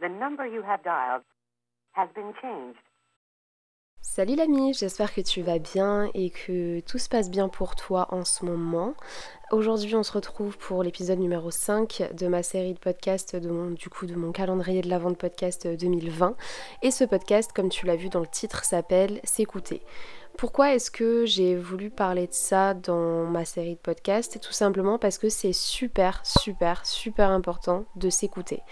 The 0.00 0.08
number 0.08 0.46
you 0.46 0.62
have 0.62 0.84
dialed 0.84 1.22
has 1.92 2.08
been 2.14 2.34
changed. 2.42 2.78
Salut 4.08 4.36
l'ami, 4.36 4.72
j'espère 4.72 5.12
que 5.12 5.20
tu 5.20 5.42
vas 5.42 5.58
bien 5.58 6.08
et 6.14 6.30
que 6.30 6.80
tout 6.80 6.96
se 6.96 7.06
passe 7.06 7.28
bien 7.28 7.50
pour 7.50 7.74
toi 7.74 8.06
en 8.12 8.24
ce 8.24 8.46
moment. 8.46 8.94
Aujourd'hui 9.50 9.94
on 9.94 10.02
se 10.02 10.12
retrouve 10.12 10.56
pour 10.56 10.82
l'épisode 10.82 11.18
numéro 11.18 11.50
5 11.50 12.12
de 12.14 12.26
ma 12.26 12.42
série 12.42 12.72
de 12.72 12.78
podcasts, 12.78 13.36
de 13.36 13.74
du 13.74 13.90
coup 13.90 14.06
de 14.06 14.14
mon 14.14 14.32
calendrier 14.32 14.80
de 14.80 14.88
l'avant 14.88 15.10
de 15.10 15.16
podcast 15.16 15.66
2020. 15.66 16.34
Et 16.82 16.92
ce 16.92 17.04
podcast, 17.04 17.50
comme 17.54 17.68
tu 17.68 17.84
l'as 17.84 17.96
vu 17.96 18.08
dans 18.08 18.20
le 18.20 18.26
titre, 18.26 18.64
s'appelle 18.64 19.20
S'écouter. 19.22 19.82
Pourquoi 20.38 20.74
est-ce 20.74 20.90
que 20.90 21.26
j'ai 21.26 21.54
voulu 21.56 21.90
parler 21.90 22.26
de 22.26 22.32
ça 22.32 22.72
dans 22.74 23.24
ma 23.24 23.44
série 23.44 23.74
de 23.74 23.80
podcasts? 23.80 24.40
Tout 24.40 24.52
simplement 24.52 24.98
parce 24.98 25.18
que 25.18 25.28
c'est 25.28 25.52
super, 25.52 26.24
super, 26.24 26.86
super 26.86 27.30
important 27.30 27.84
de 27.96 28.08
s'écouter. 28.08 28.62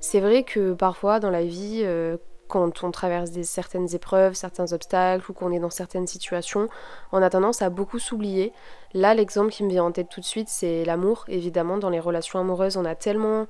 C'est 0.00 0.20
vrai 0.20 0.42
que 0.42 0.74
parfois 0.74 1.20
dans 1.20 1.30
la 1.30 1.44
vie, 1.44 1.82
euh, 1.84 2.18
quand 2.50 2.84
on 2.84 2.90
traverse 2.90 3.30
certaines 3.42 3.94
épreuves, 3.94 4.34
certains 4.34 4.72
obstacles 4.72 5.30
ou 5.30 5.34
qu'on 5.34 5.52
est 5.52 5.58
dans 5.58 5.70
certaines 5.70 6.06
situations, 6.06 6.68
on 7.12 7.22
a 7.22 7.30
tendance 7.30 7.62
à 7.62 7.70
beaucoup 7.70 7.98
s'oublier. 7.98 8.52
Là, 8.92 9.14
l'exemple 9.14 9.50
qui 9.50 9.64
me 9.64 9.70
vient 9.70 9.84
en 9.84 9.92
tête 9.92 10.08
tout 10.10 10.20
de 10.20 10.26
suite, 10.26 10.48
c'est 10.48 10.84
l'amour. 10.84 11.24
Évidemment, 11.28 11.78
dans 11.78 11.90
les 11.90 12.00
relations 12.00 12.38
amoureuses, 12.38 12.76
on 12.76 12.84
a 12.84 12.94
tellement 12.94 13.46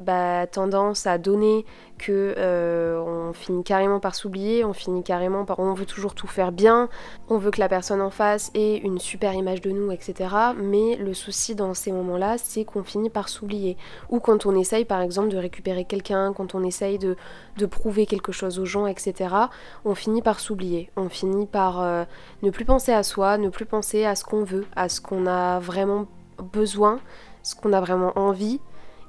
bah, 0.00 0.46
tendance 0.46 1.06
à 1.06 1.18
donner 1.18 1.66
que 1.98 2.34
euh, 2.38 2.98
on 2.98 3.34
finit 3.34 3.62
carrément 3.62 4.00
par 4.00 4.14
s'oublier, 4.14 4.64
on 4.64 4.72
finit 4.72 5.02
carrément 5.02 5.44
par 5.44 5.58
on 5.58 5.74
veut 5.74 5.84
toujours 5.84 6.14
tout 6.14 6.26
faire 6.26 6.52
bien, 6.52 6.88
on 7.28 7.36
veut 7.36 7.50
que 7.50 7.60
la 7.60 7.68
personne 7.68 8.00
en 8.00 8.08
face 8.08 8.50
ait 8.54 8.78
une 8.78 8.98
super 8.98 9.34
image 9.34 9.60
de 9.60 9.70
nous, 9.70 9.92
etc. 9.92 10.34
Mais 10.56 10.96
le 10.96 11.12
souci 11.12 11.54
dans 11.54 11.74
ces 11.74 11.92
moments-là, 11.92 12.36
c'est 12.38 12.64
qu'on 12.64 12.82
finit 12.82 13.10
par 13.10 13.28
s'oublier. 13.28 13.76
Ou 14.08 14.20
quand 14.20 14.46
on 14.46 14.56
essaye 14.56 14.86
par 14.86 15.02
exemple 15.02 15.28
de 15.28 15.36
récupérer 15.36 15.84
quelqu'un, 15.84 16.32
quand 16.32 16.54
on 16.54 16.64
essaye 16.64 16.98
de, 16.98 17.16
de, 17.58 17.66
prouver 17.66 18.06
quelque 18.06 18.32
chose 18.32 18.58
aux 18.58 18.64
gens, 18.64 18.86
etc. 18.86 19.34
On 19.84 19.94
finit 19.94 20.22
par 20.22 20.40
s'oublier. 20.40 20.90
On 20.96 21.10
finit 21.10 21.46
par 21.46 21.82
euh, 21.82 22.04
ne 22.42 22.50
plus 22.50 22.64
penser 22.64 22.92
à 22.92 23.02
soi, 23.02 23.36
ne 23.36 23.50
plus 23.50 23.66
penser 23.66 24.06
à 24.06 24.14
ce 24.14 24.24
qu'on 24.24 24.44
veut, 24.44 24.64
à 24.76 24.88
ce 24.88 25.02
qu'on 25.02 25.26
a 25.26 25.58
vraiment 25.58 26.06
besoin, 26.40 27.00
ce 27.42 27.54
qu'on 27.54 27.74
a 27.74 27.80
vraiment 27.80 28.18
envie 28.18 28.60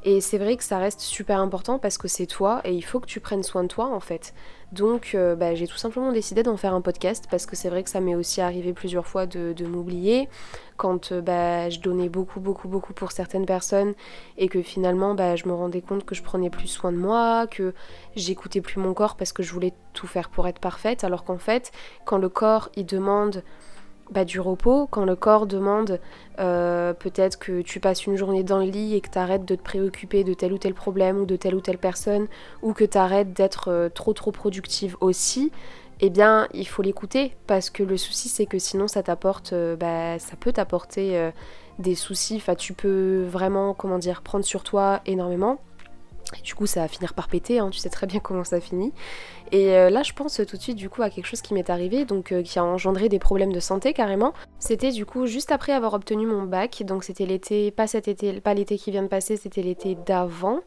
et 0.04 0.20
c'est 0.20 0.38
vrai 0.38 0.58
que 0.58 0.64
ça 0.64 0.80
reste 0.80 1.00
super 1.00 1.40
important 1.40 1.78
parce 1.78 1.98
que 1.98 2.08
c'est 2.08 2.26
toi 2.26 2.62
et 2.64 2.74
il 2.74 2.82
faut 2.82 3.00
que 3.00 3.06
tu 3.06 3.20
prennes 3.20 3.44
soin 3.44 3.64
de 3.64 3.68
toi 3.68 3.88
en 3.94 4.00
fait. 4.00 4.34
Donc 4.72 5.12
euh, 5.14 5.36
bah, 5.36 5.54
j'ai 5.54 5.68
tout 5.68 5.78
simplement 5.78 6.12
décidé 6.12 6.44
d'en 6.44 6.58
faire 6.58 6.74
un 6.74 6.82
podcast 6.82 7.28
parce 7.30 7.46
que 7.46 7.56
c'est 7.56 7.70
vrai 7.70 7.84
que 7.84 7.90
ça 7.90 8.00
m'est 8.00 8.16
aussi 8.16 8.42
arrivé 8.42 8.74
plusieurs 8.74 9.06
fois 9.06 9.26
de, 9.26 9.54
m'oublier 9.66 10.30
quand 10.78 11.12
euh, 11.12 11.22
bah, 11.22 11.70
je 11.70 11.80
donnais 11.82 12.10
beaucoup 12.10 12.40
beaucoup 12.40 12.68
beaucoup 12.68 12.94
pour 12.94 13.12
certaines 13.12 13.46
personnes 13.46 13.94
et 14.38 14.48
que 14.48 14.62
finalement 14.62 15.14
bah, 15.14 15.36
je 15.36 15.46
me 15.46 15.54
rendais 15.54 15.82
compte 15.82 16.06
que 16.06 16.16
je 16.16 16.24
prenais 16.24 16.50
plus 16.50 16.68
soin 16.68 16.92
de 16.92 16.98
moi, 16.98 17.48
que 17.48 17.74
j'écoutais 18.16 18.62
plus 18.62 18.80
mon 18.80 18.94
corps 18.94 19.18
parce 19.18 19.34
que 19.34 19.44
je 19.44 19.54
voulais 19.54 19.74
tout 19.94 20.08
faire 20.08 20.30
pour 20.30 20.48
être 20.48 20.60
parfaite 20.60 21.04
alors 21.04 21.26
qu'en 21.26 21.38
fait 21.38 21.72
quand 22.06 22.18
le 22.18 22.30
corps 22.30 22.70
il 22.76 22.86
demande 22.86 23.44
bah, 24.12 24.26
du 24.26 24.40
repos, 24.42 24.88
quand 24.88 25.06
le 25.06 25.16
corps 25.16 25.48
demande 25.48 26.00
euh, 26.40 26.94
peut-être 26.94 27.40
que 27.40 27.62
tu 27.62 27.80
passes 27.80 28.06
une 28.06 28.18
journée 28.18 28.44
dans 28.44 28.60
le 28.60 28.66
lit 28.66 28.96
et 28.96 29.02
que 29.02 29.10
tu 29.10 29.18
arrêtes 29.18 29.46
de 29.46 29.56
te 29.56 29.64
préoccuper 29.64 30.24
de 30.24 30.34
tel 30.34 30.52
ou 30.52 30.58
tel 30.58 30.74
problème 30.74 31.22
ou 31.22 31.26
de 31.26 31.38
telle 31.38 31.56
ou 31.56 31.62
telle 31.62 31.78
personne, 31.78 32.28
ou 32.62 32.74
que 32.74 32.84
tu 32.84 32.98
arrêtes 32.98 33.32
d'être 33.32 33.70
euh, 33.70 33.90
trop 33.90 34.12
trop 34.14 34.32
productive 34.32 34.98
aussi, 35.00 35.52
eh 36.02 36.10
bien 36.10 36.48
il 36.54 36.68
faut 36.68 36.82
l'écouter 36.82 37.36
parce 37.48 37.70
que 37.70 37.84
le 37.84 37.96
souci 37.96 38.28
c'est 38.28 38.46
que 38.46 38.60
sinon 38.60 38.90
ça 38.90 39.02
t'apporte, 39.02 39.54
euh, 39.54 39.78
bah, 39.78 40.20
ça 40.20 40.36
peut 40.36 40.52
t'apporter 40.52 41.32
des 41.80 41.96
soucis, 41.96 42.36
enfin 42.36 42.56
tu 42.56 42.74
peux 42.74 43.24
vraiment, 43.24 43.74
comment 43.74 43.98
dire, 43.98 44.22
prendre 44.22 44.44
sur 44.44 44.64
toi 44.64 45.02
énormément. 45.06 45.60
Et 46.38 46.42
du 46.42 46.56
coup, 46.56 46.66
ça 46.66 46.82
va 46.82 46.88
finir 46.88 47.14
par 47.14 47.28
péter, 47.28 47.60
hein, 47.60 47.70
tu 47.70 47.80
sais 47.80 47.90
très 47.90 48.08
bien 48.08 48.20
comment 48.20 48.44
ça 48.44 48.62
finit. 48.62 48.94
Et 49.52 49.76
euh, 49.76 49.90
là, 49.90 50.02
je 50.02 50.14
pense 50.14 50.42
tout 50.48 50.58
de 50.58 50.62
suite 50.62 50.78
du 50.78 50.90
coup 50.90 51.02
à 51.02 51.10
quelque 51.10 51.26
chose 51.26 51.42
qui 51.42 51.54
m'est 51.54 51.70
arrivé, 51.70 52.06
donc 52.06 52.32
euh, 52.32 52.42
qui 52.42 52.58
a 52.58 52.64
engendré 52.64 53.10
des 53.10 53.20
problèmes 53.20 53.52
de 53.52 53.60
santé 53.60 53.94
carrément. 53.94 54.34
C'était 54.60 54.92
du 54.92 55.06
coup 55.06 55.26
juste 55.26 55.52
après 55.52 55.74
avoir 55.74 55.94
obtenu 55.94 56.26
mon 56.26 56.44
bac, 56.44 56.84
donc 56.86 57.04
c'était 57.04 57.26
l'été, 57.26 57.72
pas 57.72 57.88
cet 57.88 58.08
été, 58.08 58.40
pas 58.40 58.54
l'été 58.54 58.78
qui 58.78 58.92
vient 58.92 59.04
de 59.04 59.08
passer, 59.08 59.36
c'était 59.36 59.62
l'été 59.62 59.96
d'avant. 60.06 60.60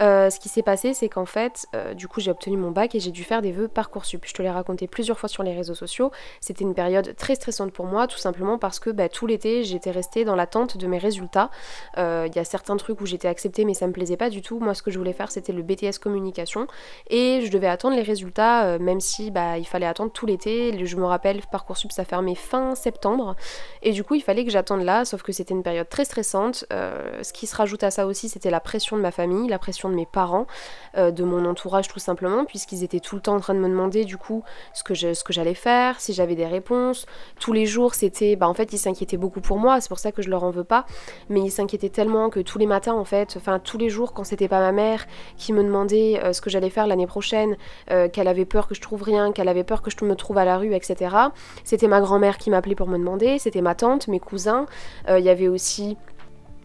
Euh, 0.00 0.30
ce 0.30 0.38
qui 0.38 0.48
s'est 0.48 0.62
passé, 0.62 0.94
c'est 0.94 1.08
qu'en 1.08 1.26
fait, 1.26 1.66
euh, 1.74 1.94
du 1.94 2.06
coup, 2.08 2.20
j'ai 2.20 2.30
obtenu 2.30 2.56
mon 2.56 2.70
bac 2.70 2.94
et 2.94 3.00
j'ai 3.00 3.10
dû 3.10 3.24
faire 3.24 3.42
des 3.42 3.52
vœux 3.52 3.68
Parcoursup. 3.68 4.24
Je 4.24 4.32
te 4.32 4.42
l'ai 4.42 4.50
raconté 4.50 4.86
plusieurs 4.86 5.18
fois 5.18 5.28
sur 5.28 5.42
les 5.42 5.54
réseaux 5.54 5.74
sociaux. 5.74 6.10
C'était 6.40 6.64
une 6.64 6.74
période 6.74 7.16
très 7.16 7.34
stressante 7.34 7.72
pour 7.72 7.86
moi, 7.86 8.06
tout 8.06 8.18
simplement 8.18 8.58
parce 8.58 8.78
que 8.78 8.90
bah, 8.90 9.08
tout 9.08 9.26
l'été, 9.26 9.64
j'étais 9.64 9.90
restée 9.90 10.24
dans 10.24 10.36
l'attente 10.36 10.76
de 10.76 10.86
mes 10.86 10.98
résultats. 10.98 11.50
Euh, 11.96 12.26
il 12.28 12.36
y 12.36 12.38
a 12.38 12.44
certains 12.44 12.76
trucs 12.76 13.00
où 13.00 13.06
j'étais 13.06 13.28
acceptée, 13.28 13.64
mais 13.64 13.74
ça 13.74 13.86
me 13.86 13.92
plaisait 13.92 14.16
pas 14.16 14.30
du 14.30 14.42
tout. 14.42 14.60
Moi, 14.60 14.74
ce 14.74 14.82
que 14.82 14.90
je 14.90 14.98
voulais 14.98 15.12
faire, 15.12 15.30
c'était 15.30 15.52
le 15.52 15.62
BTS 15.62 15.98
communication 16.00 16.66
et 17.10 17.40
je 17.44 17.50
devais 17.50 17.66
attendre 17.66 17.96
les 17.96 18.02
résultats, 18.02 18.78
même 18.78 19.00
si 19.00 19.30
bah, 19.30 19.58
il 19.58 19.66
fallait 19.66 19.86
attendre 19.86 20.12
tout 20.12 20.26
l'été. 20.26 20.84
Je 20.84 20.96
me 20.96 21.04
rappelle, 21.04 21.40
Parcoursup, 21.50 21.92
ça 21.92 22.04
fermait 22.04 22.34
fin 22.34 22.74
septembre 22.74 23.34
et 23.82 23.92
du 23.92 24.04
coup, 24.04 24.14
il 24.14 24.22
fallait 24.22 24.44
que 24.44 24.50
j'attende 24.50 24.82
là, 24.82 25.04
sauf 25.04 25.22
que 25.22 25.32
c'était 25.32 25.54
une 25.54 25.62
période 25.62 25.88
très 25.88 26.04
stressante. 26.04 26.64
ce 26.70 27.32
qui 27.32 27.46
se 27.46 27.56
rajoute 27.56 27.82
à 27.82 27.90
ça 27.90 28.06
aussi, 28.06 28.28
c'était 28.28 28.50
la 28.50 28.60
pression 28.60 28.96
de 28.96 29.02
ma 29.02 29.10
famille, 29.10 29.48
la 29.48 29.58
pression 29.58 29.87
de 29.88 29.94
mes 29.94 30.06
parents, 30.06 30.46
euh, 30.96 31.10
de 31.10 31.24
mon 31.24 31.44
entourage 31.44 31.88
tout 31.88 31.98
simplement, 31.98 32.44
puisqu'ils 32.44 32.84
étaient 32.84 33.00
tout 33.00 33.16
le 33.16 33.22
temps 33.22 33.36
en 33.36 33.40
train 33.40 33.54
de 33.54 33.60
me 33.60 33.68
demander 33.68 34.04
du 34.04 34.16
coup 34.16 34.42
ce 34.74 34.82
que, 34.82 34.94
ce 34.94 35.24
que 35.24 35.32
j'allais 35.32 35.54
faire, 35.54 36.00
si 36.00 36.12
j'avais 36.12 36.34
des 36.34 36.46
réponses. 36.46 37.06
Tous 37.40 37.52
les 37.52 37.66
jours, 37.66 37.94
c'était. 37.94 38.36
Bah, 38.36 38.48
en 38.48 38.54
fait, 38.54 38.72
ils 38.72 38.78
s'inquiétaient 38.78 39.16
beaucoup 39.16 39.40
pour 39.40 39.58
moi, 39.58 39.80
c'est 39.80 39.88
pour 39.88 39.98
ça 39.98 40.12
que 40.12 40.22
je 40.22 40.30
leur 40.30 40.44
en 40.44 40.50
veux 40.50 40.64
pas, 40.64 40.86
mais 41.28 41.40
ils 41.40 41.50
s'inquiétaient 41.50 41.88
tellement 41.88 42.30
que 42.30 42.40
tous 42.40 42.58
les 42.58 42.66
matins, 42.66 42.94
en 42.94 43.04
fait, 43.04 43.34
enfin 43.36 43.58
tous 43.58 43.78
les 43.78 43.88
jours, 43.88 44.12
quand 44.12 44.24
c'était 44.24 44.48
pas 44.48 44.60
ma 44.60 44.72
mère 44.72 45.06
qui 45.36 45.52
me 45.52 45.62
demandait 45.62 46.20
euh, 46.22 46.32
ce 46.32 46.40
que 46.40 46.50
j'allais 46.50 46.70
faire 46.70 46.86
l'année 46.86 47.06
prochaine, 47.06 47.56
euh, 47.90 48.08
qu'elle 48.08 48.28
avait 48.28 48.44
peur 48.44 48.68
que 48.68 48.74
je 48.74 48.80
trouve 48.80 49.02
rien, 49.02 49.32
qu'elle 49.32 49.48
avait 49.48 49.64
peur 49.64 49.82
que 49.82 49.90
je 49.90 50.04
me 50.04 50.14
trouve 50.14 50.38
à 50.38 50.44
la 50.44 50.58
rue, 50.58 50.74
etc., 50.74 51.14
c'était 51.64 51.88
ma 51.88 52.00
grand-mère 52.00 52.38
qui 52.38 52.50
m'appelait 52.50 52.74
pour 52.74 52.88
me 52.88 52.98
demander, 52.98 53.38
c'était 53.38 53.60
ma 53.60 53.74
tante, 53.74 54.08
mes 54.08 54.20
cousins, 54.20 54.66
il 55.08 55.24
y 55.24 55.28
avait 55.28 55.48
aussi 55.48 55.96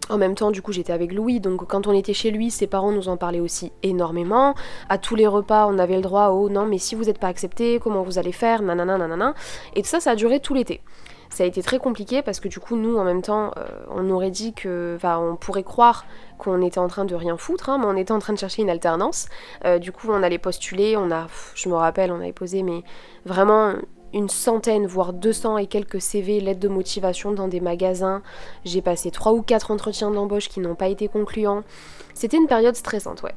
en 0.10 0.18
même 0.18 0.36
temps, 0.36 0.52
du 0.52 0.62
coup, 0.62 0.72
j'étais 0.72 0.92
avec 0.92 1.14
Louis, 1.14 1.40
donc 1.40 1.66
quand 1.68 1.88
on 1.88 1.94
était 1.94 2.14
chez 2.14 2.32
lui, 2.32 2.52
ses 2.52 2.68
parents 2.68 2.92
nous 2.92 3.08
en 3.08 3.18
parlaient 3.18 3.40
aussi 3.40 3.72
énormément. 3.84 4.54
À 4.90 4.98
tous 4.98 5.16
les 5.16 5.28
repas, 5.28 5.68
on 5.68 5.80
avait 5.80 5.96
le 5.96 6.02
droit 6.02 6.28
au 6.28 6.50
non, 6.50 6.66
mais 6.66 6.78
si 6.78 6.96
vous 6.96 7.06
n'êtes 7.06 7.20
pas 7.20 7.28
accepté, 7.28 7.80
comment 7.80 8.04
vous 8.04 8.18
allez 8.18 8.34
faire, 8.34 8.62
nanana, 8.62 8.98
nanana. 8.98 9.34
Et 9.76 9.82
tout 9.82 9.88
ça, 9.88 10.00
ça 10.02 10.12
a 10.12 10.16
duré 10.16 10.40
tout 10.40 10.54
l'été. 10.54 10.82
Ça 11.30 11.44
a 11.44 11.48
été 11.48 11.64
très 11.64 11.80
compliqué 11.80 12.22
parce 12.22 12.40
que 12.40 12.48
du 12.48 12.60
coup, 12.60 12.76
nous, 12.76 12.96
en 12.98 13.04
même 13.04 13.24
temps, 13.24 13.52
euh, 13.58 13.66
on 13.90 14.08
aurait 14.12 14.30
dit 14.30 14.54
que. 14.54 14.94
Enfin, 14.96 15.18
on 15.18 15.36
pourrait 15.36 15.64
croire 15.64 16.06
qu'on 16.38 16.62
était 16.62 16.78
en 16.78 16.88
train 16.88 17.06
de 17.06 17.16
rien 17.16 17.38
foutre, 17.38 17.72
hein, 17.72 17.80
mais 17.80 17.86
on 17.88 17.98
était 17.98 18.12
en 18.12 18.20
train 18.20 18.34
de 18.34 18.38
chercher 18.38 18.62
une 18.62 18.70
alternance. 18.70 19.26
Euh, 19.66 19.80
du 19.80 19.92
coup, 19.92 20.10
on 20.12 20.22
allait 20.22 20.38
postuler, 20.38 20.96
on 20.96 21.10
a. 21.10 21.26
Je 21.56 21.70
me 21.70 21.74
rappelle, 21.74 22.12
on 22.12 22.20
avait 22.20 22.34
posé, 22.34 22.62
mais 22.62 22.84
vraiment 23.26 23.74
une 24.14 24.30
centaine, 24.30 24.86
voire 24.86 25.14
200 25.14 25.58
et 25.58 25.68
quelques 25.68 26.02
CV, 26.02 26.40
lettres 26.40 26.60
de 26.60 26.68
motivation 26.68 27.32
dans 27.32 27.48
des 27.48 27.60
magasins. 27.60 28.22
J'ai 28.66 28.82
passé 28.82 29.12
3 29.12 29.34
ou 29.34 29.42
4 29.42 29.72
entretiens 29.72 30.12
d'embauche 30.12 30.50
qui 30.50 30.60
n'ont 30.60 30.76
pas 30.76 30.88
été 30.88 31.08
concluants. 31.08 31.64
C'était 32.14 32.38
une 32.38 32.48
période 32.48 32.76
stressante, 32.76 33.24
ouais. 33.24 33.34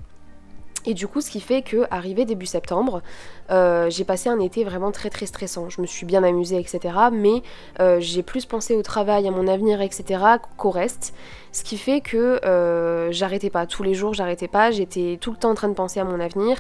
Et 0.89 0.95
du 0.95 1.09
coup, 1.09 1.21
ce 1.21 1.31
qui 1.31 1.41
fait 1.41 1.63
que, 1.63 1.85
arrivé 1.91 2.25
début 2.25 2.47
septembre, 2.47 3.03
euh, 3.51 3.91
j'ai 3.91 4.05
passé 4.05 4.29
un 4.29 4.39
été 4.39 4.63
vraiment 4.63 4.93
très 4.93 5.11
très 5.11 5.27
stressant. 5.27 5.69
Je 5.69 5.81
me 5.81 5.87
suis 5.87 6.07
bien 6.07 6.23
amusée, 6.23 6.59
etc. 6.59 6.95
Mais 7.13 7.43
euh, 7.81 7.99
j'ai 7.99 8.23
plus 8.23 8.47
pensé 8.47 8.77
au 8.77 8.83
travail, 8.83 9.27
à 9.27 9.33
mon 9.33 9.49
avenir, 9.49 9.81
etc. 9.81 10.23
qu'au 10.57 10.71
reste. 10.71 11.13
Ce 11.57 11.65
qui 11.65 11.79
fait 11.79 12.03
que 12.03 12.39
euh, 12.45 13.11
j'arrêtais 13.13 13.49
pas. 13.49 13.65
Tous 13.65 13.83
les 13.83 13.95
jours, 13.95 14.13
j'arrêtais 14.13 14.47
pas. 14.47 14.71
J'étais 14.71 15.17
tout 15.19 15.31
le 15.31 15.39
temps 15.39 15.49
en 15.49 15.55
train 15.55 15.69
de 15.69 15.73
penser 15.73 15.99
à 15.99 16.05
mon 16.05 16.21
avenir. 16.21 16.59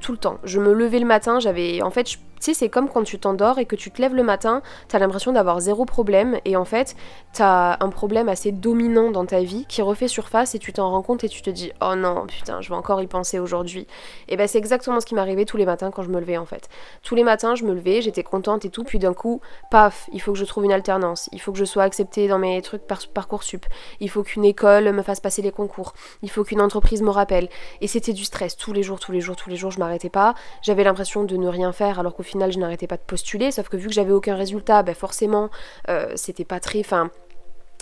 tout 0.00 0.10
le 0.10 0.18
temps. 0.18 0.38
Je 0.42 0.58
me 0.58 0.72
levais 0.72 0.98
le 0.98 1.06
matin, 1.06 1.38
j'avais. 1.38 1.80
En 1.80 1.92
fait, 1.92 2.18
tu 2.36 2.52
sais, 2.52 2.54
c'est 2.54 2.68
comme 2.68 2.90
quand 2.90 3.02
tu 3.02 3.18
t'endors 3.18 3.58
et 3.58 3.64
que 3.64 3.76
tu 3.76 3.90
te 3.90 4.00
lèves 4.02 4.14
le 4.14 4.22
matin, 4.22 4.60
t'as 4.88 4.98
l'impression 4.98 5.32
d'avoir 5.32 5.58
zéro 5.60 5.86
problème 5.86 6.38
et 6.44 6.56
en 6.56 6.66
fait, 6.66 6.94
t'as 7.32 7.76
un 7.80 7.88
problème 7.88 8.28
assez 8.28 8.52
dominant 8.52 9.10
dans 9.10 9.24
ta 9.24 9.40
vie 9.40 9.64
qui 9.66 9.80
refait 9.80 10.06
surface 10.06 10.54
et 10.54 10.58
tu 10.58 10.72
t'en 10.72 10.90
rends 10.90 11.00
compte 11.00 11.24
et 11.24 11.30
tu 11.30 11.40
te 11.40 11.48
dis 11.48 11.72
oh 11.80 11.94
non, 11.94 12.26
putain, 12.26 12.60
je 12.60 12.68
vais 12.68 12.74
encore 12.74 13.00
y 13.00 13.06
penser 13.06 13.38
aujourd'hui. 13.38 13.86
Et 14.28 14.36
ben 14.36 14.46
c'est 14.46 14.58
exactement 14.58 15.00
ce 15.00 15.06
qui 15.06 15.14
m'arrivait 15.14 15.46
tous 15.46 15.56
les 15.56 15.64
matins 15.64 15.90
quand 15.90 16.02
je 16.02 16.10
me 16.10 16.20
levais 16.20 16.36
en 16.36 16.44
fait. 16.44 16.68
Tous 17.02 17.14
les 17.14 17.24
matins, 17.24 17.54
je 17.54 17.64
me 17.64 17.72
levais, 17.72 18.02
j'étais 18.02 18.22
contente 18.22 18.66
et 18.66 18.70
tout, 18.70 18.84
puis 18.84 18.98
d'un 18.98 19.14
coup, 19.14 19.40
paf, 19.70 20.10
il 20.12 20.20
faut 20.20 20.32
que 20.32 20.38
je 20.38 20.44
trouve 20.44 20.64
une 20.64 20.72
alternance, 20.72 21.30
il 21.32 21.40
faut 21.40 21.52
que 21.52 21.58
je 21.58 21.64
sois 21.64 21.84
acceptée 21.84 22.28
dans 22.28 22.38
mes 22.38 22.60
trucs 22.60 22.86
par 22.86 22.98
Parcoursup, 23.14 23.64
il 24.00 24.10
faut 24.10 24.15
qu'une 24.22 24.44
école 24.44 24.92
me 24.92 25.02
fasse 25.02 25.20
passer 25.20 25.42
les 25.42 25.52
concours, 25.52 25.94
il 26.22 26.30
faut 26.30 26.44
qu'une 26.44 26.60
entreprise 26.60 27.02
me 27.02 27.10
rappelle. 27.10 27.48
Et 27.80 27.88
c'était 27.88 28.12
du 28.12 28.24
stress 28.24 28.56
tous 28.56 28.72
les 28.72 28.82
jours, 28.82 29.00
tous 29.00 29.12
les 29.12 29.20
jours, 29.20 29.36
tous 29.36 29.50
les 29.50 29.56
jours, 29.56 29.70
je 29.70 29.78
m'arrêtais 29.78 30.10
pas. 30.10 30.34
J'avais 30.62 30.84
l'impression 30.84 31.24
de 31.24 31.36
ne 31.36 31.48
rien 31.48 31.72
faire 31.72 31.98
alors 31.98 32.14
qu'au 32.14 32.22
final 32.22 32.52
je 32.52 32.58
n'arrêtais 32.58 32.86
pas 32.86 32.96
de 32.96 33.02
postuler, 33.02 33.50
sauf 33.50 33.68
que 33.68 33.76
vu 33.76 33.88
que 33.88 33.94
j'avais 33.94 34.12
aucun 34.12 34.34
résultat, 34.34 34.82
ben 34.82 34.94
forcément 34.94 35.50
euh, 35.88 36.12
c'était 36.16 36.44
pas 36.44 36.60
très. 36.60 36.80
Enfin, 36.80 37.10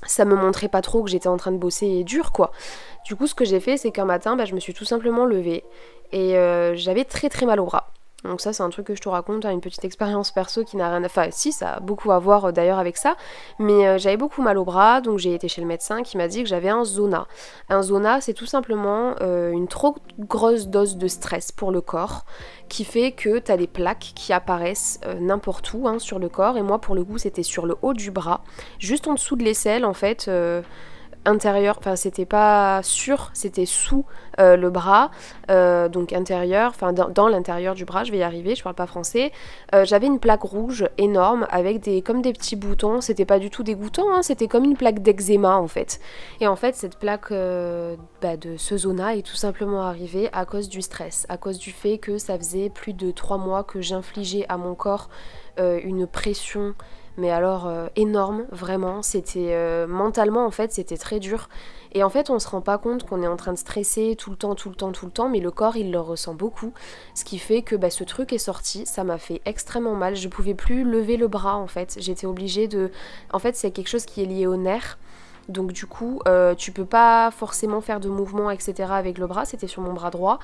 ça 0.06 0.24
me 0.24 0.34
montrait 0.34 0.68
pas 0.68 0.82
trop 0.82 1.02
que 1.02 1.10
j'étais 1.10 1.28
en 1.28 1.36
train 1.36 1.52
de 1.52 1.58
bosser 1.58 2.04
dur 2.04 2.32
quoi. 2.32 2.52
Du 3.06 3.16
coup 3.16 3.26
ce 3.26 3.34
que 3.34 3.44
j'ai 3.44 3.60
fait 3.60 3.76
c'est 3.76 3.90
qu'un 3.90 4.04
matin 4.04 4.36
ben, 4.36 4.44
je 4.44 4.54
me 4.54 4.60
suis 4.60 4.74
tout 4.74 4.84
simplement 4.84 5.24
levée 5.24 5.64
et 6.12 6.36
euh, 6.36 6.74
j'avais 6.74 7.04
très 7.04 7.28
très 7.28 7.46
mal 7.46 7.60
au 7.60 7.64
bras. 7.64 7.92
Donc 8.24 8.40
ça 8.40 8.52
c'est 8.52 8.62
un 8.62 8.70
truc 8.70 8.86
que 8.86 8.94
je 8.94 9.02
te 9.02 9.08
raconte, 9.08 9.44
hein, 9.44 9.50
une 9.50 9.60
petite 9.60 9.84
expérience 9.84 10.30
perso 10.30 10.64
qui 10.64 10.76
n'a 10.76 10.88
rien 10.88 11.02
à... 11.02 11.06
Enfin 11.06 11.28
si, 11.30 11.52
ça 11.52 11.74
a 11.74 11.80
beaucoup 11.80 12.10
à 12.10 12.18
voir 12.18 12.46
euh, 12.46 12.52
d'ailleurs 12.52 12.78
avec 12.78 12.96
ça, 12.96 13.16
mais 13.58 13.86
euh, 13.86 13.98
j'avais 13.98 14.16
beaucoup 14.16 14.42
mal 14.42 14.56
au 14.56 14.64
bras, 14.64 15.00
donc 15.00 15.18
j'ai 15.18 15.34
été 15.34 15.46
chez 15.46 15.60
le 15.60 15.66
médecin 15.66 16.02
qui 16.02 16.16
m'a 16.16 16.26
dit 16.26 16.42
que 16.42 16.48
j'avais 16.48 16.70
un 16.70 16.84
zona. 16.84 17.26
Un 17.68 17.82
zona 17.82 18.20
c'est 18.20 18.32
tout 18.32 18.46
simplement 18.46 19.14
euh, 19.20 19.50
une 19.50 19.68
trop 19.68 19.96
grosse 20.18 20.68
dose 20.68 20.96
de 20.96 21.06
stress 21.06 21.52
pour 21.52 21.70
le 21.70 21.80
corps 21.80 22.24
qui 22.68 22.84
fait 22.84 23.12
que 23.12 23.38
tu 23.38 23.52
as 23.52 23.56
des 23.58 23.66
plaques 23.66 24.12
qui 24.14 24.32
apparaissent 24.32 25.00
n'importe 25.20 25.74
où 25.74 25.86
hein, 25.86 25.98
sur 25.98 26.18
le 26.18 26.30
corps, 26.30 26.56
et 26.56 26.62
moi 26.62 26.80
pour 26.80 26.94
le 26.94 27.04
coup 27.04 27.18
c'était 27.18 27.42
sur 27.42 27.66
le 27.66 27.76
haut 27.82 27.92
du 27.92 28.10
bras, 28.10 28.42
juste 28.78 29.06
en 29.06 29.14
dessous 29.14 29.36
de 29.36 29.44
l'aisselle 29.44 29.84
en 29.84 29.94
fait 29.94 30.30
intérieur, 31.24 31.76
enfin 31.78 31.96
c'était 31.96 32.24
pas 32.24 32.80
sur, 32.82 33.30
c'était 33.32 33.66
sous 33.66 34.04
euh, 34.40 34.56
le 34.56 34.70
bras, 34.70 35.10
euh, 35.50 35.88
donc 35.88 36.12
intérieur, 36.12 36.70
enfin 36.70 36.92
dans, 36.92 37.28
l'intérieur 37.28 37.74
du 37.74 37.84
bras, 37.84 38.04
je 38.04 38.12
vais 38.12 38.18
y 38.18 38.22
arriver, 38.22 38.54
je 38.54 38.62
parle 38.62 38.74
pas 38.74 38.86
français. 38.86 39.32
Euh, 39.74 39.84
j'avais 39.84 40.06
une 40.06 40.18
plaque 40.18 40.42
rouge 40.42 40.88
énorme 40.98 41.46
avec 41.50 41.80
des 41.80 42.02
comme 42.02 42.22
des 42.22 42.32
petits 42.32 42.56
boutons, 42.56 43.00
c'était 43.00 43.24
pas 43.24 43.38
du 43.38 43.50
tout 43.50 43.62
dégoûtant, 43.62 44.12
hein, 44.12 44.22
c'était 44.22 44.48
comme 44.48 44.64
une 44.64 44.76
plaque 44.76 45.00
d'eczéma 45.00 45.56
en 45.56 45.68
fait. 45.68 46.00
Et 46.40 46.46
en 46.46 46.56
fait 46.56 46.74
cette 46.74 46.98
plaque 46.98 47.30
bah, 47.30 48.36
de 48.36 48.56
ce 48.56 48.76
zona 48.76 49.16
est 49.16 49.22
tout 49.22 49.36
simplement 49.36 49.82
arrivée 49.82 50.28
à 50.32 50.44
cause 50.44 50.68
du 50.68 50.82
stress, 50.82 51.26
à 51.28 51.36
cause 51.36 51.58
du 51.58 51.70
fait 51.70 51.98
que 51.98 52.18
ça 52.18 52.36
faisait 52.38 52.70
plus 52.70 52.92
de 52.92 53.10
trois 53.10 53.38
mois 53.38 53.64
que 53.64 53.80
j'infligeais 53.80 54.46
à 54.48 54.56
mon 54.56 54.74
corps 54.74 55.08
une 55.58 56.08
pression 56.08 56.74
mais 57.16 57.30
alors 57.30 57.66
euh, 57.66 57.86
énorme, 57.96 58.44
vraiment. 58.50 59.02
C'était 59.02 59.50
euh, 59.52 59.86
mentalement 59.86 60.46
en 60.46 60.50
fait, 60.50 60.72
c'était 60.72 60.96
très 60.96 61.20
dur. 61.20 61.48
Et 61.92 62.02
en 62.02 62.10
fait, 62.10 62.28
on 62.28 62.38
se 62.40 62.48
rend 62.48 62.60
pas 62.60 62.76
compte 62.78 63.06
qu'on 63.06 63.22
est 63.22 63.26
en 63.26 63.36
train 63.36 63.52
de 63.52 63.58
stresser 63.58 64.16
tout 64.18 64.30
le 64.30 64.36
temps, 64.36 64.56
tout 64.56 64.68
le 64.68 64.74
temps, 64.74 64.90
tout 64.90 65.06
le 65.06 65.12
temps, 65.12 65.28
mais 65.28 65.38
le 65.38 65.52
corps 65.52 65.76
il 65.76 65.92
le 65.92 66.00
ressent 66.00 66.34
beaucoup. 66.34 66.72
Ce 67.14 67.24
qui 67.24 67.38
fait 67.38 67.62
que 67.62 67.76
bah, 67.76 67.90
ce 67.90 68.02
truc 68.02 68.32
est 68.32 68.38
sorti, 68.38 68.84
ça 68.84 69.04
m'a 69.04 69.18
fait 69.18 69.40
extrêmement 69.44 69.94
mal. 69.94 70.16
Je 70.16 70.28
pouvais 70.28 70.54
plus 70.54 70.82
lever 70.82 71.16
le 71.16 71.28
bras 71.28 71.56
en 71.56 71.68
fait. 71.68 71.96
J'étais 72.00 72.26
obligée 72.26 72.66
de. 72.66 72.90
En 73.32 73.38
fait, 73.38 73.54
c'est 73.56 73.70
quelque 73.70 73.88
chose 73.88 74.06
qui 74.06 74.22
est 74.22 74.26
lié 74.26 74.46
au 74.46 74.56
nerf. 74.56 74.98
Donc 75.48 75.72
du 75.72 75.86
coup, 75.86 76.20
euh, 76.26 76.54
tu 76.54 76.72
peux 76.72 76.84
pas 76.84 77.30
forcément 77.30 77.80
faire 77.80 78.00
de 78.00 78.08
mouvements, 78.08 78.50
etc. 78.50 78.90
avec 78.92 79.18
le 79.18 79.26
bras, 79.26 79.44
c'était 79.44 79.66
sur 79.66 79.82
mon 79.82 79.92
bras 79.92 80.10
droit. 80.10 80.38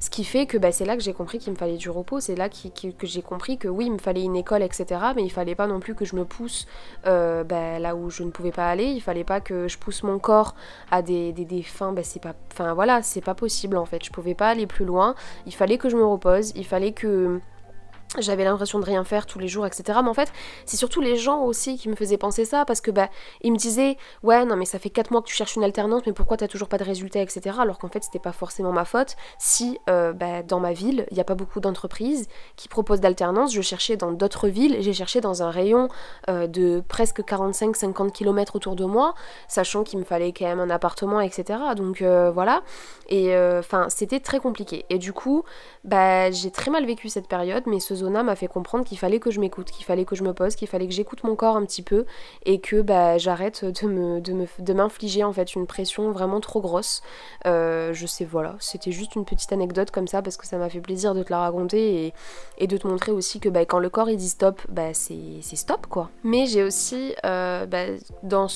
Ce 0.00 0.08
qui 0.08 0.24
fait 0.24 0.46
que 0.46 0.56
bah, 0.56 0.72
c'est 0.72 0.86
là 0.86 0.96
que 0.96 1.02
j'ai 1.02 1.12
compris 1.12 1.38
qu'il 1.38 1.52
me 1.52 1.58
fallait 1.58 1.76
du 1.76 1.90
repos, 1.90 2.20
c'est 2.20 2.34
là 2.34 2.48
que 2.48 2.56
j'ai 3.02 3.22
compris 3.22 3.58
que 3.58 3.68
oui, 3.68 3.86
il 3.86 3.92
me 3.92 3.98
fallait 3.98 4.22
une 4.22 4.34
école, 4.34 4.62
etc. 4.62 4.86
Mais 5.14 5.22
il 5.22 5.30
fallait 5.30 5.54
pas 5.54 5.66
non 5.66 5.78
plus 5.78 5.94
que 5.94 6.06
je 6.06 6.16
me 6.16 6.24
pousse 6.24 6.66
euh, 7.06 7.44
bah, 7.44 7.78
là 7.78 7.94
où 7.94 8.08
je 8.08 8.22
ne 8.22 8.30
pouvais 8.30 8.50
pas 8.50 8.68
aller, 8.68 8.86
il 8.86 9.00
fallait 9.00 9.24
pas 9.24 9.40
que 9.40 9.68
je 9.68 9.76
pousse 9.76 10.02
mon 10.02 10.18
corps 10.18 10.54
à 10.90 11.02
des, 11.02 11.32
des, 11.32 11.62
fins, 11.62 11.92
bah, 11.92 12.02
c'est 12.02 12.22
pas... 12.22 12.34
Enfin 12.50 12.72
voilà, 12.72 13.02
c'est 13.02 13.20
pas 13.20 13.34
possible 13.34 13.76
en 13.76 13.84
fait, 13.84 14.02
je 14.02 14.10
pouvais 14.10 14.34
pas 14.34 14.48
aller 14.48 14.66
plus 14.66 14.86
loin, 14.86 15.14
il 15.46 15.54
fallait 15.54 15.76
que 15.76 15.90
je 15.90 15.96
me 15.96 16.04
repose, 16.04 16.52
il 16.56 16.64
fallait 16.64 16.92
que 16.92 17.40
j'avais 18.18 18.44
l'impression 18.44 18.80
de 18.80 18.84
rien 18.84 19.04
faire 19.04 19.26
tous 19.26 19.38
les 19.38 19.48
jours, 19.48 19.66
etc. 19.66 19.98
Mais 20.02 20.08
en 20.08 20.14
fait, 20.14 20.32
c'est 20.66 20.76
surtout 20.76 21.00
les 21.00 21.16
gens 21.16 21.42
aussi 21.44 21.76
qui 21.76 21.88
me 21.88 21.94
faisaient 21.94 22.18
penser 22.18 22.44
ça, 22.44 22.64
parce 22.64 22.80
que 22.80 22.90
bah, 22.90 23.08
ils 23.42 23.52
me 23.52 23.56
disaient, 23.56 23.96
ouais, 24.22 24.44
non, 24.44 24.56
mais 24.56 24.64
ça 24.64 24.78
fait 24.78 24.90
4 24.90 25.10
mois 25.12 25.22
que 25.22 25.28
tu 25.28 25.34
cherches 25.34 25.56
une 25.56 25.64
alternance, 25.64 26.02
mais 26.06 26.12
pourquoi 26.12 26.36
t'as 26.36 26.48
toujours 26.48 26.68
pas 26.68 26.78
de 26.78 26.84
résultats, 26.84 27.20
etc. 27.20 27.56
Alors 27.60 27.78
qu'en 27.78 27.88
fait, 27.88 28.02
c'était 28.02 28.18
pas 28.18 28.32
forcément 28.32 28.72
ma 28.72 28.84
faute. 28.84 29.16
Si 29.38 29.78
euh, 29.88 30.12
bah, 30.12 30.42
dans 30.42 30.60
ma 30.60 30.72
ville, 30.72 31.06
il 31.10 31.14
n'y 31.14 31.20
a 31.20 31.24
pas 31.24 31.34
beaucoup 31.34 31.60
d'entreprises 31.60 32.28
qui 32.56 32.68
proposent 32.68 33.00
d'alternance, 33.00 33.52
je 33.54 33.62
cherchais 33.62 33.96
dans 33.96 34.10
d'autres 34.10 34.48
villes, 34.48 34.78
j'ai 34.80 34.92
cherché 34.92 35.20
dans 35.20 35.42
un 35.42 35.50
rayon 35.50 35.88
euh, 36.28 36.46
de 36.46 36.82
presque 36.88 37.20
45-50 37.20 38.10
km 38.10 38.56
autour 38.56 38.74
de 38.74 38.84
moi, 38.84 39.14
sachant 39.46 39.84
qu'il 39.84 39.98
me 39.98 40.04
fallait 40.04 40.32
quand 40.32 40.46
même 40.46 40.60
un 40.60 40.70
appartement, 40.70 41.20
etc. 41.20 41.60
Donc 41.76 42.02
euh, 42.02 42.30
voilà. 42.30 42.62
Et 43.08 43.36
enfin, 43.36 43.88
c'était 43.88 44.20
très 44.20 44.38
compliqué. 44.38 44.84
Et 44.88 44.98
du 44.98 45.12
coup, 45.12 45.42
bah, 45.82 46.30
j'ai 46.30 46.52
très 46.52 46.70
mal 46.70 46.86
vécu 46.86 47.08
cette 47.08 47.26
période, 47.26 47.64
mais 47.66 47.80
ce 47.80 47.96
m'a 48.08 48.36
fait 48.36 48.46
comprendre 48.46 48.84
qu'il 48.84 48.98
fallait 48.98 49.20
que 49.20 49.30
je 49.30 49.40
m'écoute, 49.40 49.70
qu'il 49.70 49.84
fallait 49.84 50.04
que 50.04 50.14
je 50.14 50.22
me 50.22 50.32
pose, 50.32 50.54
qu'il 50.54 50.68
fallait 50.68 50.86
que 50.86 50.94
j'écoute 50.94 51.24
mon 51.24 51.36
corps 51.36 51.56
un 51.56 51.64
petit 51.64 51.82
peu 51.82 52.06
et 52.44 52.60
que 52.60 52.80
bah, 52.80 53.18
j'arrête 53.18 53.64
de 53.64 54.72
m'infliger 54.72 55.24
en 55.24 55.32
fait 55.32 55.54
une 55.54 55.66
pression 55.66 56.10
vraiment 56.12 56.40
trop 56.40 56.60
grosse. 56.60 57.02
Euh, 57.46 57.92
je 57.92 58.06
sais, 58.06 58.24
voilà, 58.24 58.56
c'était 58.60 58.92
juste 58.92 59.14
une 59.16 59.24
petite 59.24 59.52
anecdote 59.52 59.90
comme 59.90 60.08
ça 60.08 60.22
parce 60.22 60.36
que 60.36 60.46
ça 60.46 60.58
m'a 60.58 60.68
fait 60.68 60.80
plaisir 60.80 61.14
de 61.14 61.22
te 61.22 61.30
la 61.30 61.40
raconter 61.40 62.12
et, 62.58 62.66
de 62.66 62.76
te 62.76 62.86
montrer 62.86 63.12
aussi 63.12 63.40
que 63.40 63.48
bah, 63.48 63.64
quand 63.64 63.78
le 63.78 63.90
corps 63.90 64.08
il 64.08 64.16
dit 64.16 64.28
stop, 64.28 64.60
bah, 64.68 64.94
c'est 64.94 65.42
stop 65.42 65.86
quoi. 65.88 66.10
Mais 66.22 66.46
j'ai 66.46 66.62
aussi 66.62 67.14
euh, 67.24 67.66
dans 68.22 68.48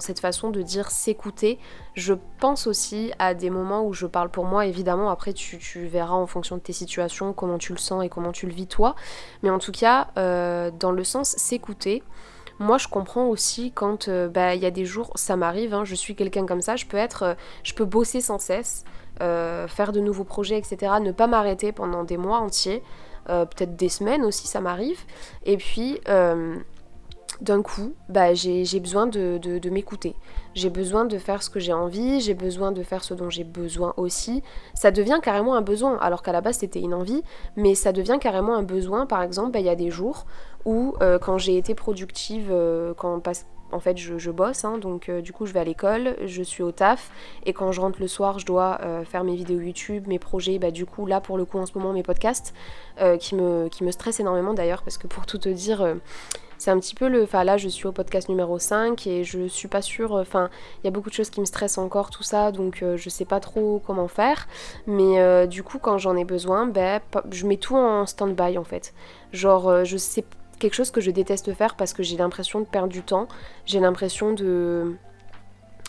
cette 0.00 0.20
façon 0.20 0.50
de 0.50 0.62
dire 0.62 0.90
s'écouter, 0.90 1.58
je 1.96 2.12
pense 2.38 2.66
aussi 2.66 3.12
à 3.18 3.32
des 3.32 3.48
moments 3.48 3.84
où 3.84 3.94
je 3.94 4.06
parle 4.06 4.28
pour 4.28 4.44
moi, 4.44 4.66
évidemment, 4.66 5.08
après 5.08 5.32
tu, 5.32 5.58
verras 5.86 6.14
en 6.14 6.26
fonction 6.26 6.56
de 6.56 6.60
tes 6.60 6.74
situations 6.74 7.32
comment 7.32 7.56
tu 7.56 7.72
le 7.72 7.78
sens 7.78 8.04
et 8.04 8.10
comment 8.10 8.32
tu 8.32 8.46
le 8.46 8.52
vis 8.52 8.66
toi. 8.66 8.94
Mais 9.42 9.48
en 9.48 9.58
tout 9.58 9.72
cas, 9.72 10.08
euh, 10.18 10.70
dans 10.78 10.92
le 10.92 11.04
sens 11.04 11.30
s'écouter, 11.30 12.02
moi 12.58 12.76
je 12.76 12.88
comprends 12.88 13.26
aussi 13.26 13.72
quand 13.72 14.08
euh, 14.08 14.28
bah, 14.28 14.54
il 14.54 14.62
y 14.62 14.66
a 14.66 14.70
des 14.70 14.84
jours, 14.84 15.10
ça 15.14 15.36
m'arrive, 15.36 15.72
hein, 15.72 15.84
je 15.84 15.94
suis 15.94 16.14
quelqu'un 16.14 16.44
comme 16.44 16.60
ça, 16.60 16.76
je 16.76 16.84
peux 16.84 16.98
être, 16.98 17.22
euh, 17.22 17.34
je 17.62 17.72
peux 17.72 17.86
bosser 17.86 18.20
sans 18.20 18.38
cesse, 18.38 18.84
faire 19.18 19.92
de 19.92 20.00
nouveaux 20.00 20.24
projets, 20.24 20.58
etc. 20.58 20.92
Ne 21.00 21.12
pas 21.12 21.26
m'arrêter 21.26 21.72
pendant 21.72 22.04
des 22.04 22.18
mois 22.18 22.40
entiers, 22.40 22.82
peut-être 23.26 23.74
des 23.74 23.88
semaines 23.88 24.22
aussi, 24.22 24.46
ça 24.46 24.60
m'arrive. 24.60 25.00
Et 25.46 25.56
puis 25.56 25.98
d'un 27.40 27.62
coup, 27.62 27.94
bah, 28.08 28.34
j'ai 28.34 28.80
besoin 28.80 29.06
de, 29.06 29.70
m'écouter. 29.70 30.14
J'ai 30.54 30.70
besoin 30.70 31.04
de 31.04 31.18
faire 31.18 31.42
ce 31.42 31.50
que 31.50 31.60
j'ai 31.60 31.72
envie, 31.72 32.20
j'ai 32.20 32.34
besoin 32.34 32.72
de 32.72 32.82
faire 32.82 33.04
ce 33.04 33.14
dont 33.14 33.30
j'ai 33.30 33.44
besoin 33.44 33.92
aussi. 33.96 34.42
Ça 34.74 34.90
devient 34.90 35.18
carrément 35.22 35.54
un 35.54 35.62
besoin, 35.62 35.98
alors 35.98 36.22
qu'à 36.22 36.32
la 36.32 36.40
base 36.40 36.58
c'était 36.58 36.80
une 36.80 36.94
envie, 36.94 37.22
mais 37.56 37.74
ça 37.74 37.92
devient 37.92 38.18
carrément 38.20 38.54
un 38.54 38.62
besoin. 38.62 39.06
Par 39.06 39.22
exemple, 39.22 39.52
bah, 39.52 39.60
il 39.60 39.66
y 39.66 39.70
a 39.70 39.76
des 39.76 39.90
jours 39.90 40.26
où 40.64 40.94
euh, 41.00 41.18
quand 41.18 41.38
j'ai 41.38 41.56
été 41.56 41.74
productive, 41.74 42.48
euh, 42.50 42.94
quand 42.94 43.22
en 43.72 43.80
fait 43.80 43.98
je, 43.98 44.30
bosse, 44.30 44.64
hein, 44.64 44.78
donc 44.78 45.08
euh, 45.08 45.20
du 45.20 45.32
coup 45.32 45.46
je 45.46 45.52
vais 45.52 45.60
à 45.60 45.64
l'école, 45.64 46.16
je 46.24 46.42
suis 46.42 46.62
au 46.62 46.72
taf, 46.72 47.10
et 47.44 47.52
quand 47.52 47.70
je 47.72 47.80
rentre 47.80 48.00
le 48.00 48.08
soir 48.08 48.38
je 48.38 48.46
dois 48.46 48.80
faire 49.04 49.24
mes 49.24 49.36
vidéos 49.36 49.60
YouTube, 49.60 50.06
mes 50.06 50.18
projets, 50.18 50.58
bah 50.58 50.70
du 50.70 50.86
coup 50.86 51.06
là 51.06 51.20
pour 51.20 51.36
le 51.36 51.44
coup 51.44 51.58
en 51.58 51.66
ce 51.66 51.76
moment 51.76 51.92
mes 51.92 52.02
podcasts, 52.02 52.54
qui, 53.20 53.34
me, 53.34 53.68
qui 53.68 53.84
me 53.84 53.90
stressent 53.90 54.20
énormément 54.20 54.54
d'ailleurs, 54.54 54.82
parce 54.82 54.98
que 54.98 55.06
pour 55.06 55.26
tout 55.26 55.38
te 55.38 55.48
dire 55.48 55.96
c'est 56.58 56.70
un 56.70 56.78
petit 56.78 56.94
peu 56.94 57.08
le. 57.08 57.22
Enfin, 57.22 57.44
là, 57.44 57.56
je 57.56 57.68
suis 57.68 57.86
au 57.86 57.92
podcast 57.92 58.28
numéro 58.28 58.58
5 58.58 59.06
et 59.06 59.24
je 59.24 59.46
suis 59.46 59.68
pas 59.68 59.82
sûre. 59.82 60.12
Enfin, 60.12 60.50
il 60.82 60.86
y 60.86 60.88
a 60.88 60.90
beaucoup 60.90 61.10
de 61.10 61.14
choses 61.14 61.30
qui 61.30 61.40
me 61.40 61.46
stressent 61.46 61.78
encore, 61.78 62.10
tout 62.10 62.22
ça, 62.22 62.52
donc 62.52 62.82
euh, 62.82 62.96
je 62.96 63.08
sais 63.08 63.24
pas 63.24 63.40
trop 63.40 63.82
comment 63.86 64.08
faire. 64.08 64.48
Mais 64.86 65.20
euh, 65.20 65.46
du 65.46 65.62
coup, 65.62 65.78
quand 65.78 65.98
j'en 65.98 66.16
ai 66.16 66.24
besoin, 66.24 66.66
ben, 66.66 67.00
je 67.30 67.46
mets 67.46 67.56
tout 67.56 67.76
en 67.76 68.06
stand-by 68.06 68.58
en 68.58 68.64
fait. 68.64 68.94
Genre, 69.32 69.68
euh, 69.68 69.84
je 69.84 69.96
sais 69.96 70.24
quelque 70.58 70.74
chose 70.74 70.90
que 70.90 71.00
je 71.00 71.10
déteste 71.10 71.52
faire 71.52 71.76
parce 71.76 71.92
que 71.92 72.02
j'ai 72.02 72.16
l'impression 72.16 72.60
de 72.60 72.66
perdre 72.66 72.88
du 72.88 73.02
temps. 73.02 73.28
J'ai 73.66 73.80
l'impression 73.80 74.32
de 74.32 74.96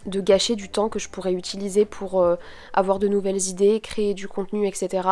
de 0.07 0.21
gâcher 0.21 0.56
du 0.56 0.69
temps 0.69 0.89
que 0.89 1.00
je 1.00 1.09
pourrais 1.09 1.33
utiliser 1.33 1.86
pour 1.86 2.21
euh, 2.21 2.36
avoir 2.74 2.98
de 2.98 3.07
nouvelles 3.07 3.48
idées, 3.50 3.80
créer 3.80 4.13
du 4.13 4.27
contenu, 4.27 4.68
etc. 4.68 5.07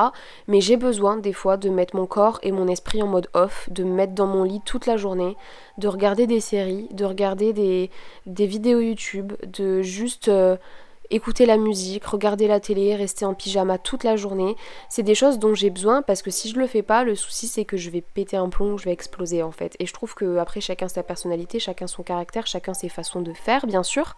Mais 0.47 0.61
j'ai 0.61 0.77
besoin 0.77 1.17
des 1.17 1.33
fois 1.33 1.57
de 1.57 1.69
mettre 1.69 1.95
mon 1.95 2.05
corps 2.05 2.39
et 2.41 2.51
mon 2.51 2.67
esprit 2.67 3.03
en 3.03 3.07
mode 3.07 3.29
off, 3.33 3.69
de 3.71 3.83
me 3.83 3.93
mettre 3.93 4.13
dans 4.13 4.27
mon 4.27 4.43
lit 4.43 4.61
toute 4.65 4.85
la 4.85 4.97
journée, 4.97 5.35
de 5.77 5.87
regarder 5.87 6.27
des 6.27 6.39
séries, 6.39 6.87
de 6.91 7.05
regarder 7.05 7.53
des, 7.53 8.47
vidéos 8.47 8.79
YouTube, 8.79 9.33
de 9.45 9.81
juste 9.81 10.29
euh, 10.29 10.55
écouter 11.09 11.45
la 11.45 11.57
musique, 11.57 12.05
regarder 12.05 12.47
la 12.47 12.59
télé, 12.59 12.95
rester 12.95 13.25
en 13.25 13.33
pyjama 13.33 13.77
toute 13.77 14.03
la 14.03 14.15
journée. 14.15 14.55
C'est 14.89 15.03
des 15.03 15.15
choses 15.15 15.39
dont 15.39 15.53
j'ai 15.53 15.69
besoin 15.69 16.01
parce 16.01 16.21
que 16.21 16.31
si 16.31 16.49
je 16.49 16.57
le 16.57 16.67
fais 16.67 16.81
pas, 16.81 17.03
le 17.03 17.15
souci 17.15 17.47
c'est 17.47 17.65
que 17.65 17.77
je 17.77 17.89
vais 17.89 18.01
péter 18.01 18.37
un 18.37 18.49
plomb, 18.49 18.77
je 18.77 18.85
vais 18.85 18.93
exploser 18.93 19.43
en 19.43 19.51
fait. 19.51 19.75
Et 19.79 19.85
je 19.85 19.93
trouve 19.93 20.15
que 20.15 20.37
après 20.37 20.61
chacun 20.61 20.87
sa 20.87 21.03
personnalité, 21.03 21.59
chacun 21.59 21.87
son 21.87 22.03
caractère, 22.03 22.47
chacun 22.47 22.73
ses 22.73 22.89
façons 22.89 23.21
de 23.21 23.33
faire 23.33 23.67
bien 23.67 23.83
sûr. 23.83 24.15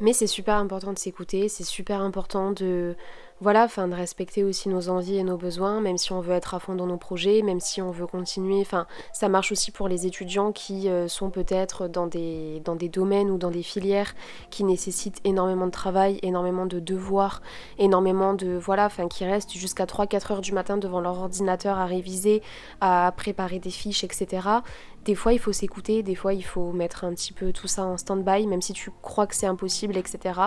Mais 0.00 0.14
c'est 0.14 0.26
super 0.26 0.54
important 0.56 0.92
de 0.92 0.98
s'écouter, 0.98 1.48
c'est 1.48 1.64
super 1.64 2.00
important 2.00 2.52
de 2.52 2.96
voilà, 3.42 3.64
enfin 3.64 3.88
de 3.88 3.94
respecter 3.94 4.44
aussi 4.44 4.68
nos 4.68 4.90
envies 4.90 5.16
et 5.16 5.22
nos 5.22 5.38
besoins, 5.38 5.80
même 5.80 5.96
si 5.96 6.12
on 6.12 6.20
veut 6.20 6.34
être 6.34 6.54
à 6.54 6.58
fond 6.58 6.74
dans 6.74 6.86
nos 6.86 6.98
projets, 6.98 7.40
même 7.40 7.60
si 7.60 7.80
on 7.80 7.90
veut 7.90 8.06
continuer. 8.06 8.60
Enfin, 8.60 8.86
ça 9.14 9.30
marche 9.30 9.50
aussi 9.50 9.70
pour 9.70 9.88
les 9.88 10.06
étudiants 10.06 10.52
qui 10.52 10.90
euh, 10.90 11.08
sont 11.08 11.30
peut-être 11.30 11.88
dans 11.88 12.06
des, 12.06 12.60
dans 12.64 12.76
des 12.76 12.90
domaines 12.90 13.30
ou 13.30 13.38
dans 13.38 13.50
des 13.50 13.62
filières 13.62 14.14
qui 14.50 14.62
nécessitent 14.62 15.20
énormément 15.24 15.66
de 15.66 15.70
travail, 15.70 16.18
énormément 16.22 16.66
de 16.66 16.80
devoirs, 16.80 17.40
énormément 17.78 18.34
de 18.34 18.58
voilà, 18.58 18.84
enfin 18.84 19.08
qui 19.08 19.24
restent 19.24 19.52
jusqu'à 19.52 19.86
3-4 19.86 20.32
heures 20.32 20.40
du 20.42 20.52
matin 20.52 20.76
devant 20.76 21.00
leur 21.00 21.18
ordinateur 21.18 21.78
à 21.78 21.86
réviser, 21.86 22.42
à 22.82 23.12
préparer 23.16 23.58
des 23.58 23.70
fiches, 23.70 24.04
etc. 24.04 24.60
Des 25.04 25.14
fois, 25.14 25.32
il 25.32 25.38
faut 25.38 25.52
s'écouter, 25.52 26.02
des 26.02 26.14
fois, 26.14 26.34
il 26.34 26.44
faut 26.44 26.72
mettre 26.72 27.04
un 27.04 27.14
petit 27.14 27.32
peu 27.32 27.52
tout 27.52 27.68
ça 27.68 27.84
en 27.84 27.96
stand-by, 27.96 28.46
même 28.46 28.60
si 28.60 28.74
tu 28.74 28.90
crois 29.00 29.26
que 29.26 29.34
c'est 29.34 29.46
impossible, 29.46 29.96
etc. 29.96 30.38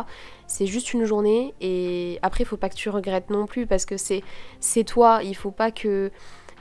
C'est 0.45 0.67
juste 0.67 0.93
une 0.93 1.05
journée 1.05 1.55
et 1.59 2.19
après, 2.21 2.43
il 2.43 2.45
faut 2.45 2.57
pas 2.57 2.69
que 2.69 2.75
tu 2.75 2.82
regrettes 2.89 3.29
non 3.29 3.45
plus 3.45 3.67
parce 3.67 3.85
que 3.85 3.97
c'est 3.97 4.23
c'est 4.59 4.83
toi. 4.83 5.21
Il 5.23 5.35
faut 5.35 5.51
pas 5.51 5.71
que 5.71 6.11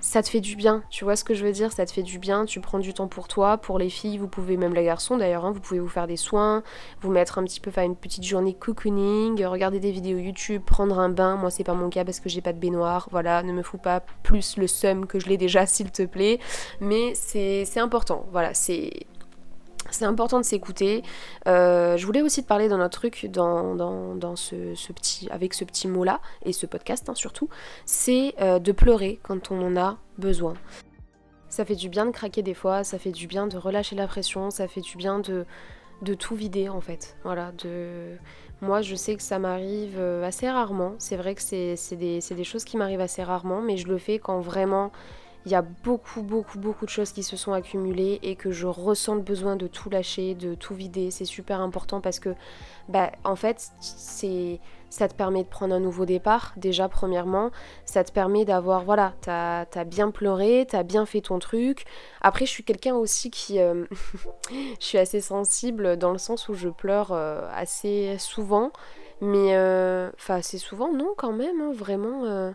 ça 0.03 0.21
te 0.21 0.29
fait 0.29 0.41
du 0.41 0.57
bien, 0.57 0.83
tu 0.91 1.05
vois 1.05 1.15
ce 1.15 1.23
que 1.23 1.33
je 1.33 1.47
veux 1.47 1.53
dire, 1.53 1.71
ça 1.73 1.87
te 1.87 1.93
fait 1.93 2.03
du 2.03 2.19
bien, 2.19 2.45
tu 2.45 2.61
prends 2.61 2.81
du 2.81 2.93
temps 2.93 3.07
pour 3.07 3.29
toi, 3.29 3.57
pour 3.57 3.79
les 3.79 3.89
filles, 3.89 4.19
vous 4.19 4.27
pouvez, 4.27 4.57
même 4.57 4.75
les 4.75 4.85
garçons 4.85 5.17
d'ailleurs, 5.17 5.45
hein, 5.45 5.53
vous 5.53 5.61
pouvez 5.61 5.79
vous 5.79 5.89
faire 5.89 6.09
des 6.09 6.17
soins, 6.17 6.65
vous 7.01 7.11
mettre 7.13 7.39
un 7.39 7.45
petit 7.45 7.61
peu, 7.61 7.71
faire 7.71 7.85
une 7.85 7.95
petite 7.95 8.25
journée 8.25 8.53
cocooning, 8.53 9.45
regarder 9.45 9.79
des 9.79 9.93
vidéos 9.93 10.19
YouTube, 10.19 10.63
prendre 10.67 10.99
un 10.99 11.09
bain, 11.09 11.37
moi 11.37 11.51
c'est 11.51 11.63
pas 11.63 11.75
mon 11.75 11.89
cas 11.89 12.05
parce 12.05 12.19
que 12.19 12.29
j'ai 12.29 12.41
pas 12.41 12.53
de 12.53 12.59
baignoire, 12.59 13.07
voilà, 13.13 13.45
ne 13.45 13.53
me 13.53 13.63
fous 13.63 13.79
pas 13.79 14.01
plus 14.25 14.57
le 14.57 14.67
seum 14.67 15.07
que 15.07 15.21
je 15.21 15.29
l'ai 15.29 15.37
déjà 15.37 15.67
s'il 15.67 15.93
te 15.93 16.03
plaît, 16.03 16.41
mais 16.81 17.15
c'est 17.15 17.79
important, 17.79 18.27
voilà, 18.33 18.55
c'est 18.55 18.91
c'est 19.95 20.05
important 20.05 20.39
de 20.39 20.45
s'écouter. 20.45 21.03
Euh, 21.47 21.97
je 21.97 22.07
voulais 22.07 22.23
aussi 22.23 22.43
te 22.43 22.49
parler 22.49 22.69
d'un 22.69 22.81
autre 22.81 22.91
truc 22.91 23.27
dans, 23.31 23.75
dans, 23.75 24.37
ce, 24.37 24.93
petit, 24.93 25.29
avec 25.31 25.55
ce 25.55 25.65
petit 25.65 25.89
mot-là, 25.89 26.21
et 26.45 26.53
ce 26.53 26.67
podcast 26.67 27.09
hein, 27.09 27.15
surtout, 27.15 27.49
c'est 27.85 28.35
euh, 28.41 28.59
de 28.59 28.73
pleurer 28.73 29.21
quand 29.23 29.51
on 29.51 29.63
en 29.63 29.77
a 29.77 29.99
besoin. 30.19 30.55
Ça 31.49 31.65
fait 31.65 31.75
du 31.75 31.89
bien 31.89 32.07
de 32.07 32.11
craquer 32.11 32.43
des 32.43 32.55
fois, 32.55 32.83
ça 32.83 32.99
fait 32.99 33.11
du 33.11 33.27
bien 33.27 33.47
de 33.47 33.59
relâcher 33.59 33.95
la 33.95 34.07
pression, 34.07 34.51
ça 34.51 34.69
fait 34.69 34.81
du 34.81 34.97
bien 34.97 35.19
de, 35.19 35.45
de 36.01 36.15
tout 36.15 36.35
vider 36.35 36.69
en 36.69 36.81
fait. 36.81 37.17
Voilà. 37.25 37.53
Moi 38.61 38.81
je 38.81 38.95
sais 38.95 39.17
que 39.17 39.23
ça 39.23 39.39
m'arrive 39.39 39.97
euh, 39.99 40.25
assez 40.25 40.49
rarement, 40.49 40.95
c'est 40.99 41.17
vrai 41.17 41.35
que 41.35 41.43
c'est 41.43 41.77
des, 41.97 42.21
des 42.21 42.45
choses 42.45 42.65
qui 42.65 42.77
m'arrivent 42.77 43.01
assez 43.01 43.23
rarement, 43.23 43.61
mais 43.61 43.77
je 43.77 43.89
le 43.89 43.99
fais 43.99 44.19
quand 44.19 44.41
vraiment 44.41 44.93
il 45.45 45.53
y 45.53 45.55
a 45.55 45.63
beaucoup, 45.63 46.23
beaucoup, 46.23 46.59
beaucoup 46.59 46.85
de 46.85 46.91
choses 46.91 47.13
qui 47.13 47.23
se 47.23 47.37
sont 47.37 47.53
accumulées 47.53 48.21
et 48.23 48.37
que 48.37 48.53
je 48.53 48.67
ressens 48.67 49.17
le 49.17 49.23
besoin 49.23 49.57
de 49.57 49.67
tout 49.67 49.91
lâcher, 49.91 50.35
de 50.35 50.55
tout 50.55 50.75
vider. 50.75 51.11
C'est 51.11 51.25
super 51.25 51.61
important 51.61 52.01
parce 52.01 52.21
que, 52.21 52.35
bah, 52.89 53.11
en 53.25 53.37
fait, 53.37 53.71
c'est 53.81 54.61
ça 54.93 55.09
te 55.09 55.15
permet 55.15 55.43
de 55.43 55.49
prendre 55.49 55.75
un 55.75 55.81
nouveau 55.81 56.05
départ, 56.05 56.53
déjà 56.57 56.87
premièrement. 56.87 57.51
Ça 57.87 58.05
te 58.05 58.13
permet 58.13 58.45
d'avoir, 58.45 58.85
voilà, 58.85 59.15
t'as 59.23 59.65
as 59.75 59.85
bien 59.85 60.11
pleuré, 60.11 60.67
t'as 60.69 60.83
bien 60.83 61.07
fait 61.07 61.23
ton 61.23 61.39
truc. 61.39 61.85
Après, 62.21 62.45
je 62.45 62.51
suis 62.51 62.63
quelqu'un 62.63 62.95
aussi 62.95 63.31
qui... 63.31 63.59
Euh, 63.59 63.87
je 64.51 64.85
suis 64.85 64.99
assez 64.99 65.23
sensible 65.23 65.97
dans 65.97 66.13
le 66.13 66.19
sens 66.19 66.51
où 66.51 66.55
je 66.55 66.69
pleure 66.69 67.13
euh, 67.13 67.49
assez 67.55 68.17
souvent. 68.19 68.71
Mais, 69.23 69.57
euh, 69.57 70.11
enfin, 70.15 70.37
assez 70.37 70.59
souvent, 70.59 70.93
non, 70.93 71.15
quand 71.17 71.33
même, 71.33 71.61
hein, 71.63 71.73
vraiment 71.73 72.53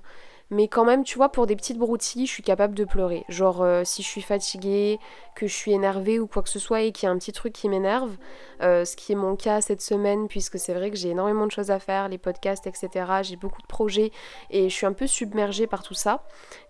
mais 0.50 0.68
quand 0.68 0.86
même, 0.86 1.04
tu 1.04 1.18
vois, 1.18 1.30
pour 1.30 1.46
des 1.46 1.56
petites 1.56 1.78
broutilles, 1.78 2.26
je 2.26 2.32
suis 2.32 2.44
capable 2.44 2.74
de 2.74 2.86
pleurer. 2.86 3.26
Genre, 3.28 3.62
euh, 3.62 3.84
si 3.84 4.02
je 4.02 4.08
suis 4.08 4.22
fatiguée, 4.22 5.00
que 5.36 5.46
je 5.46 5.54
suis 5.54 5.72
énervée 5.72 6.20
ou 6.20 6.28
quoi 6.28 6.42
que 6.42 6.50
ce 6.50 6.58
soit 6.58 6.82
et 6.82 6.92
qu'il 6.92 7.06
y 7.06 7.10
a 7.10 7.12
un 7.12 7.18
petit 7.18 7.32
truc 7.32 7.54
qui 7.54 7.70
m'énerve, 7.70 8.18
euh, 8.62 8.86
ce 8.86 8.96
qui 8.96 9.12
est 9.12 9.16
mon 9.16 9.36
cas 9.36 9.62
cette 9.62 9.82
semaine, 9.82 10.28
puisque 10.28 10.58
c'est 10.58 10.74
vrai 10.74 10.90
que 10.90 10.98
j'ai 10.98 11.10
énormément 11.10 11.46
de 11.46 11.52
choses 11.52 11.70
à 11.70 11.80
faire, 11.80 12.08
les 12.08 12.18
podcasts, 12.18 12.66
etc. 12.66 13.06
J'ai 13.22 13.36
beaucoup 13.36 13.62
de 13.62 13.68
projets 13.68 14.12
et 14.50 14.70
je 14.70 14.74
suis 14.74 14.86
un 14.86 14.94
peu 14.94 15.06
submergée 15.06 15.68
par 15.68 15.84
tout 15.84 15.94
ça. 15.94 16.24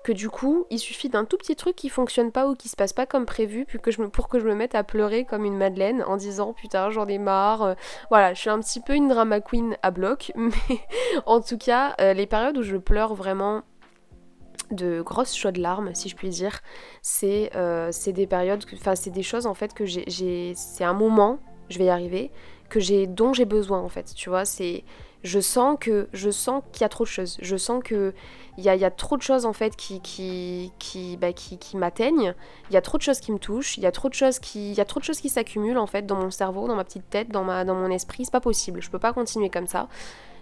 Que 0.04 0.12
du 0.12 0.30
coup, 0.30 0.66
il 0.70 0.80
suffit 0.80 1.10
d'un 1.10 1.24
tout 1.26 1.38
petit 1.38 1.56
truc 1.56 1.76
qui 1.76 1.90
fonctionne 1.90 2.32
pas 2.32 2.48
ou 2.48 2.56
qui 2.56 2.70
se 2.70 2.76
passe 2.76 2.94
pas 2.94 3.06
comme 3.06 3.26
prévu 3.26 3.66
pour 4.12 4.28
que 4.28 4.40
je 4.40 4.48
me 4.48 4.56
mette 4.56 4.76
à 4.76 4.84
pleurer 4.84 5.24
comme 5.24 5.46
une 5.46 5.58
madeleine 5.58 6.04
en 6.04 6.18
disant 6.18 6.54
putain, 6.54 6.90
j'en 6.90 7.08
ai 7.08 7.20
marre. 7.20 7.62
Euh, 7.62 7.74
voilà, 8.10 8.34
je 8.34 8.42
suis 8.42 8.50
un 8.50 8.60
petit 8.60 8.82
peu 8.82 8.94
une 8.96 9.08
drama 9.08 9.40
queen 9.40 9.78
à 9.84 9.92
bloc, 9.92 10.32
mais 10.36 10.52
en 11.26 11.42
tout 11.42 11.58
cas, 11.58 11.96
les 12.00 12.26
périodes 12.26 12.58
où 12.58 12.64
je 12.64 12.78
pleure 12.78 13.14
vraiment 13.14 13.64
de 14.72 15.02
grosses 15.02 15.36
chaudes 15.36 15.58
larmes, 15.58 15.94
si 15.94 16.10
je 16.10 16.16
puis 16.16 16.30
dire. 16.30 16.60
C'est 17.02 17.52
euh, 17.56 17.92
des 18.08 18.28
périodes, 18.28 18.64
enfin 18.74 18.96
c'est 18.96 19.10
des 19.10 19.24
choses 19.24 19.46
en 19.46 19.54
fait 19.54 19.74
que 19.74 19.86
j'ai, 19.86 20.54
c'est 20.56 20.84
un 20.84 20.94
moment, 20.94 21.40
je 21.70 21.78
vais 21.78 21.86
y 21.86 21.90
arriver, 21.90 22.32
que 22.70 22.80
j'ai, 22.80 23.08
dont 23.08 23.34
j'ai 23.34 23.46
besoin 23.46 23.80
en 23.80 23.90
fait. 23.90 24.14
Tu 24.16 24.30
vois, 24.30 24.46
c'est, 24.46 24.84
je 25.24 25.40
sens 25.40 25.78
que, 25.80 26.08
je 26.14 26.30
sens 26.30 26.64
qu'il 26.72 26.82
y 26.82 26.86
a 26.86 26.90
trop 26.90 27.04
de 27.04 27.10
choses. 27.10 27.38
Je 27.42 27.58
sens 27.58 27.82
que 27.84 28.14
il 28.58 28.64
y 28.64 28.70
a, 28.70 28.92
trop 28.92 29.18
de 29.18 29.22
choses 29.22 29.46
en 29.46 29.54
fait 29.54 29.76
qui, 29.76 30.02
qui, 30.02 30.72
qui, 30.80 31.16
bah, 31.18 31.32
qui, 31.32 31.60
qui 31.60 31.78
m'atteignent. 31.78 32.34
Il 32.72 32.74
y 32.74 32.78
a 32.78 32.82
trop 32.82 32.98
de 32.98 33.04
choses 33.04 33.20
qui 33.20 33.32
me 33.32 33.38
touchent. 33.38 33.78
Il 33.78 33.84
y 33.84 33.86
a 33.86 33.92
trop 33.92 34.10
de 34.10 34.16
choses 34.16 34.40
qui, 34.40 34.72
il 34.72 34.78
y 34.78 34.82
a 34.82 34.86
trop 34.86 35.00
de 35.00 35.06
choses 35.06 35.22
qui 35.22 35.30
s'accumulent 35.30 35.78
en 35.78 35.86
fait 35.86 36.08
dans 36.08 36.16
mon 36.16 36.32
cerveau, 36.32 36.68
dans 36.68 36.76
ma 36.76 36.84
petite 36.84 37.08
tête, 37.08 37.30
dans 37.30 37.44
ma, 37.44 37.66
dans 37.66 37.76
mon 37.76 37.92
esprit. 37.92 38.26
C'est 38.26 38.32
pas 38.32 38.40
possible. 38.40 38.82
Je 38.82 38.90
peux 38.90 38.98
pas 38.98 39.14
continuer 39.14 39.52
comme 39.52 39.68
ça. 39.68 39.90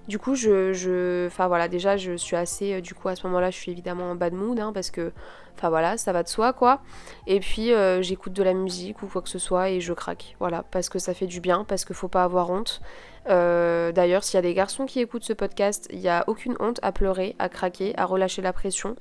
Du 0.08 0.20
coup, 0.20 0.36
je, 0.36 0.72
je, 0.74 1.26
enfin 1.28 1.48
voilà, 1.48 1.68
déjà, 1.68 1.98
je 1.98 2.16
suis 2.16 2.36
assez, 2.36 2.74
euh, 2.76 2.82
du 2.82 2.94
coup, 2.94 3.08
à 3.08 3.16
ce 3.16 3.26
moment-là, 3.28 3.50
je 3.50 3.58
suis 3.58 3.72
évidemment 3.72 4.12
en 4.12 4.16
bad 4.16 4.34
mood, 4.34 4.60
hein, 4.60 4.72
parce 4.72 4.92
que, 4.92 5.14
enfin 5.56 5.70
voilà, 5.70 5.98
ça 5.98 6.12
va 6.12 6.24
de 6.24 6.28
soi, 6.28 6.54
quoi. 6.54 6.82
Et 7.28 7.40
puis, 7.40 7.74
euh, 7.74 8.02
j'écoute 8.02 8.34
de 8.34 8.44
la 8.44 8.54
musique 8.54 9.02
ou 9.04 9.08
quoi 9.08 9.22
que 9.22 9.30
ce 9.30 9.40
soit 9.40 9.70
et 9.70 9.82
je 9.82 9.94
craque, 9.94 10.36
voilà, 10.40 10.64
parce 10.72 10.90
que 10.90 11.00
ça 11.00 11.14
fait 11.14 11.28
du 11.28 11.40
bien, 11.40 11.64
parce 11.64 11.86
qu'il 11.86 11.96
faut 11.96 12.08
pas 12.08 12.24
avoir 12.24 12.50
honte. 12.50 12.82
Euh, 13.28 13.92
d'ailleurs, 13.92 14.24
s'il 14.24 14.36
y 14.36 14.40
a 14.40 14.42
des 14.42 14.54
garçons 14.54 14.86
qui 14.86 15.00
écoutent 15.00 15.24
ce 15.24 15.34
podcast, 15.34 15.88
il 15.92 16.00
n'y 16.00 16.10
a 16.10 16.24
aucune 16.28 16.56
honte 16.60 16.80
à 16.84 16.92
pleurer, 16.92 17.36
à 17.40 17.50
craquer, 17.50 17.94
à 17.98 18.06
relâcher 18.06 18.42
la 18.42 18.54
pression. 18.54 18.96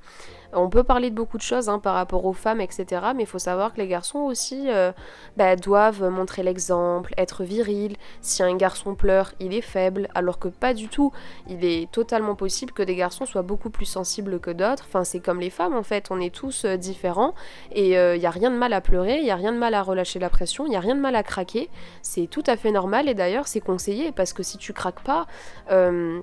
On 0.56 0.68
peut 0.68 0.84
parler 0.84 1.10
de 1.10 1.16
beaucoup 1.16 1.36
de 1.36 1.42
choses 1.42 1.68
hein, 1.68 1.80
par 1.80 1.94
rapport 1.94 2.24
aux 2.24 2.32
femmes, 2.32 2.60
etc. 2.60 2.86
Mais 3.16 3.24
il 3.24 3.26
faut 3.26 3.40
savoir 3.40 3.72
que 3.72 3.80
les 3.80 3.88
garçons 3.88 4.20
aussi 4.20 4.66
euh, 4.68 4.92
bah, 5.36 5.56
doivent 5.56 6.08
montrer 6.08 6.44
l'exemple, 6.44 7.12
être 7.18 7.42
virils. 7.42 7.96
Si 8.20 8.42
un 8.42 8.54
garçon 8.56 8.94
pleure, 8.94 9.32
il 9.40 9.52
est 9.52 9.60
faible, 9.60 10.08
alors 10.14 10.38
que 10.38 10.48
pas 10.48 10.72
du 10.72 10.88
tout. 10.88 11.12
Il 11.48 11.64
est 11.64 11.90
totalement 11.90 12.36
possible 12.36 12.72
que 12.72 12.84
des 12.84 12.94
garçons 12.94 13.26
soient 13.26 13.42
beaucoup 13.42 13.70
plus 13.70 13.84
sensibles 13.84 14.38
que 14.38 14.50
d'autres. 14.50 14.84
Enfin, 14.86 15.02
c'est 15.02 15.20
comme 15.20 15.40
les 15.40 15.50
femmes 15.50 15.74
en 15.74 15.82
fait, 15.82 16.06
on 16.10 16.20
est 16.20 16.34
tous 16.34 16.43
euh, 16.64 16.76
différents. 16.76 17.34
Et 17.72 17.92
il 17.92 18.18
n'y 18.18 18.26
a 18.26 18.30
rien 18.30 18.50
de 18.50 18.56
mal 18.56 18.72
à 18.72 18.80
pleurer, 18.80 19.18
il 19.18 19.24
n'y 19.24 19.30
a 19.30 19.36
rien 19.36 19.52
de 19.52 19.58
mal 19.58 19.74
à 19.74 19.82
relâcher 19.82 20.18
la 20.18 20.30
pression, 20.30 20.66
il 20.66 20.70
n'y 20.70 20.76
a 20.76 20.80
rien 20.80 20.94
de 20.94 21.00
mal 21.00 21.16
à 21.16 21.22
craquer. 21.22 21.70
C'est 22.02 22.26
tout 22.26 22.44
à 22.46 22.56
fait 22.56 22.70
normal 22.70 23.08
et 23.08 23.14
d'ailleurs 23.14 23.48
c'est 23.48 23.60
conseillé 23.60 24.12
parce 24.12 24.32
que 24.32 24.42
si 24.42 24.58
tu 24.58 24.72
craques 24.72 25.02
pas, 25.02 25.26
euh, 25.70 26.20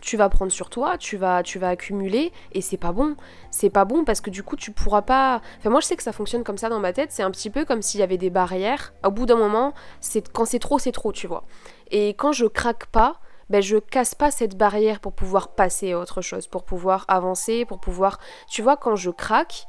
tu 0.00 0.16
vas 0.16 0.28
prendre 0.28 0.52
sur 0.52 0.70
toi, 0.70 0.96
tu 0.98 1.16
vas, 1.16 1.42
tu 1.42 1.58
vas 1.58 1.68
accumuler 1.68 2.32
et 2.52 2.60
c'est 2.60 2.76
pas 2.76 2.92
bon. 2.92 3.16
C'est 3.50 3.70
pas 3.70 3.84
bon 3.84 4.04
parce 4.04 4.20
que 4.20 4.30
du 4.30 4.42
coup 4.42 4.56
tu 4.56 4.70
pourras 4.70 5.02
pas. 5.02 5.40
Enfin 5.58 5.70
moi 5.70 5.80
je 5.80 5.86
sais 5.86 5.96
que 5.96 6.02
ça 6.02 6.12
fonctionne 6.12 6.44
comme 6.44 6.58
ça 6.58 6.68
dans 6.68 6.80
ma 6.80 6.92
tête. 6.92 7.10
C'est 7.12 7.22
un 7.22 7.30
petit 7.30 7.50
peu 7.50 7.64
comme 7.64 7.82
s'il 7.82 8.00
y 8.00 8.02
avait 8.02 8.18
des 8.18 8.30
barrières. 8.30 8.92
Au 9.04 9.10
bout 9.10 9.26
d'un 9.26 9.36
moment, 9.36 9.74
c'est 10.00 10.30
quand 10.32 10.44
c'est 10.44 10.58
trop, 10.58 10.78
c'est 10.78 10.92
trop, 10.92 11.12
tu 11.12 11.26
vois. 11.26 11.44
Et 11.90 12.10
quand 12.10 12.32
je 12.32 12.46
craque 12.46 12.86
pas, 12.86 13.20
ben 13.50 13.60
je 13.60 13.76
casse 13.76 14.14
pas 14.14 14.30
cette 14.30 14.56
barrière 14.56 15.00
pour 15.00 15.12
pouvoir 15.12 15.48
passer 15.48 15.92
à 15.92 15.98
autre 15.98 16.22
chose, 16.22 16.46
pour 16.46 16.64
pouvoir 16.64 17.04
avancer, 17.08 17.64
pour 17.66 17.80
pouvoir. 17.80 18.18
Tu 18.48 18.62
vois 18.62 18.76
quand 18.76 18.96
je 18.96 19.10
craque. 19.10 19.66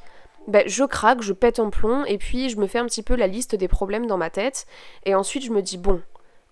Ben, 0.48 0.64
je 0.66 0.84
craque, 0.84 1.22
je 1.22 1.34
pète 1.34 1.60
en 1.60 1.70
plomb, 1.70 2.04
et 2.06 2.18
puis 2.18 2.50
je 2.50 2.58
me 2.58 2.66
fais 2.66 2.80
un 2.80 2.86
petit 2.86 3.04
peu 3.04 3.16
la 3.16 3.28
liste 3.28 3.54
des 3.54 3.68
problèmes 3.68 4.08
dans 4.08 4.18
ma 4.18 4.32
tête, 4.32 4.66
et 5.06 5.14
ensuite 5.14 5.44
je 5.44 5.52
me 5.52 5.62
dis, 5.62 5.78
bon, 5.78 6.02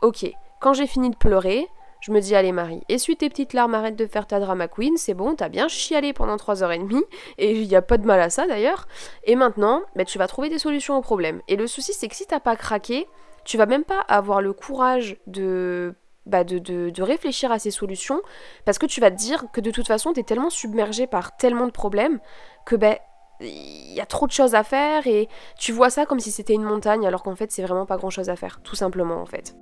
ok, 0.02 0.32
quand 0.62 0.74
j'ai 0.74 0.86
fini 0.86 1.10
de 1.10 1.16
pleurer, 1.16 1.68
je 2.00 2.12
me 2.12 2.22
dis 2.22 2.36
allez 2.36 2.52
Marie, 2.52 2.84
essuie 2.88 3.18
tes 3.18 3.30
petites 3.30 3.54
larmes, 3.54 3.74
arrête 3.74 3.96
de 3.96 4.06
faire 4.06 4.28
ta 4.28 4.40
drama 4.40 4.68
queen, 4.68 4.96
c'est 4.96 5.16
bon, 5.16 5.36
t'as 5.36 5.50
bien 5.50 5.68
chialé 5.68 6.14
pendant 6.14 6.36
3h30, 6.36 7.02
et 7.40 7.60
il 7.60 7.68
n'y 7.68 7.76
a 7.76 7.82
pas 7.82 7.98
de 7.98 8.06
mal 8.06 8.22
à 8.22 8.30
ça 8.30 8.46
d'ailleurs. 8.46 8.88
Et 9.24 9.36
maintenant, 9.36 9.82
bah, 9.96 10.06
tu 10.06 10.18
vas 10.18 10.28
trouver 10.28 10.50
des 10.50 10.60
solutions 10.60 10.96
aux 10.96 11.02
problèmes. 11.02 11.42
Et 11.48 11.56
le 11.56 11.66
souci 11.66 11.94
c'est 11.94 12.08
que 12.08 12.16
si 12.16 12.28
t'as 12.28 12.40
pas 12.40 12.56
craqué, 12.56 13.08
tu 13.44 13.58
vas 13.58 13.66
même 13.66 13.84
pas 13.84 14.02
avoir 14.02 14.42
le 14.42 14.54
courage 14.54 15.18
de 15.26 15.96
bah 16.26 16.44
de, 16.44 16.60
de, 16.60 17.04
réfléchir 17.04 17.52
à 17.52 17.60
ces 17.60 17.72
solutions 17.72 18.22
parce 18.66 18.78
que 18.78 18.86
tu 18.86 19.02
vas 19.02 19.10
te 19.10 19.16
dire 19.16 19.46
que 19.52 19.62
de 19.62 19.72
toute 19.72 19.88
façon 19.88 20.14
t'es 20.14 20.24
tellement 20.24 20.50
submergé 20.50 21.08
par 21.08 21.36
tellement 21.38 21.66
de 21.66 21.72
problèmes 21.72 22.20
que 22.66 22.76
ben 22.76 22.98
il 23.42 23.94
y 23.94 24.02
a 24.02 24.06
trop 24.06 24.28
de 24.28 24.32
choses 24.32 24.54
à 24.54 24.64
faire 24.64 25.08
et 25.08 25.30
tu 25.58 25.72
vois 25.72 25.90
ça 25.90 26.06
comme 26.06 26.20
si 26.20 26.30
c'était 26.30 26.54
une 26.54 26.64
montagne 26.64 27.08
alors 27.08 27.24
qu'en 27.24 27.36
fait 27.36 27.52
c'est 27.52 27.64
vraiment 27.64 27.86
pas 27.86 27.98
grand 27.98 28.10
chose 28.10 28.30
à 28.30 28.36
faire 28.36 28.62
tout 28.62 28.76
simplement 28.76 29.22
en 29.22 29.26
fait. 29.26 29.56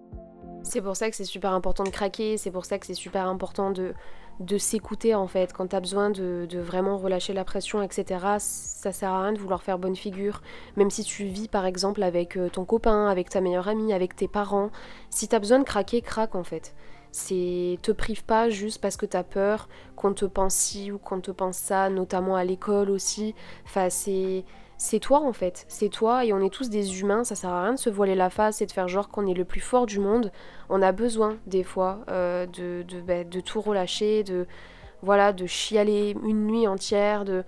C'est 0.63 0.81
pour 0.81 0.97
ça 0.97 1.09
que 1.09 1.15
c'est 1.15 1.23
super 1.23 1.53
important 1.53 1.83
de 1.83 1.89
craquer, 1.89 2.35
c'est 2.35 2.51
pour 2.51 2.65
ça 2.65 2.77
que 2.77 2.85
c'est 2.85 2.93
super 2.93 3.27
important 3.27 3.71
de, 3.71 3.93
de 4.39 4.57
s'écouter 4.57 5.15
en 5.15 5.27
fait. 5.27 5.53
Quand 5.53 5.67
t'as 5.67 5.79
besoin 5.79 6.09
de, 6.09 6.45
de, 6.49 6.59
vraiment 6.59 6.97
relâcher 6.97 7.33
la 7.33 7.43
pression, 7.43 7.81
etc., 7.81 8.05
ça 8.39 8.91
sert 8.91 9.11
à 9.11 9.23
rien 9.23 9.33
de 9.33 9.39
vouloir 9.39 9.63
faire 9.63 9.79
bonne 9.79 9.95
figure. 9.95 10.41
Même 10.75 10.89
si 10.89 11.03
tu 11.03 11.25
vis 11.25 11.47
par 11.47 11.65
exemple 11.65 12.03
avec 12.03 12.37
euh, 12.37 12.49
ton 12.49 12.65
copain, 12.65 13.07
avec 13.07 13.29
ta 13.29 13.41
meilleure 13.41 13.67
amie, 13.67 13.93
avec 13.93 14.15
tes 14.15 14.27
parents, 14.27 14.69
si 15.09 15.27
t'as 15.27 15.39
besoin 15.39 15.59
de 15.59 15.63
craquer, 15.63 16.01
craque 16.01 16.35
en 16.35 16.43
fait. 16.43 16.73
C'est 17.11 17.79
te 17.81 17.91
prive 17.91 18.23
pas 18.25 18.49
juste 18.49 18.79
parce 18.79 18.97
que 18.97 19.05
t'as 19.05 19.23
peur 19.23 19.69
qu'on 19.95 20.13
te 20.13 20.25
pense 20.25 20.53
ci 20.53 20.91
ou 20.91 20.99
qu'on 20.99 21.19
te 21.19 21.31
pense 21.31 21.57
ça, 21.57 21.89
notamment 21.89 22.35
à 22.35 22.43
l'école 22.43 22.91
aussi. 22.91 23.33
Enfin, 23.65 23.89
c'est 23.89 24.43
c'est 24.77 24.99
toi 24.99 25.21
en 25.21 25.33
fait, 25.33 25.65
c'est 25.67 25.89
toi 25.89 26.23
et 26.23 26.33
on 26.33 26.39
est 26.39 26.53
tous 26.53 26.69
des 26.69 27.01
humains, 27.01 27.23
ça 27.23 27.35
sert 27.35 27.49
à 27.49 27.63
rien 27.63 27.73
de 27.73 27.79
se 27.79 27.89
voiler 27.89 28.15
la 28.15 28.29
face 28.29 28.61
et 28.61 28.65
de 28.65 28.71
faire 28.71 28.87
genre 28.87 29.09
qu'on 29.09 29.25
est 29.25 29.33
le 29.33 29.45
plus 29.45 29.59
fort 29.59 29.87
du 29.87 29.99
monde. 29.99 30.31
On 30.69 30.81
a 30.81 30.91
besoin 30.91 31.37
des 31.47 31.63
fois 31.63 31.99
euh, 32.09 32.45
de, 32.45 32.85
bah, 33.01 33.23
de, 33.23 33.39
tout 33.39 33.59
relâcher, 33.59 34.23
de 34.23 34.45
voilà, 35.01 35.33
de 35.33 35.47
chialer 35.47 36.15
une 36.23 36.45
nuit 36.45 36.67
entière, 36.67 37.25
de 37.25 37.43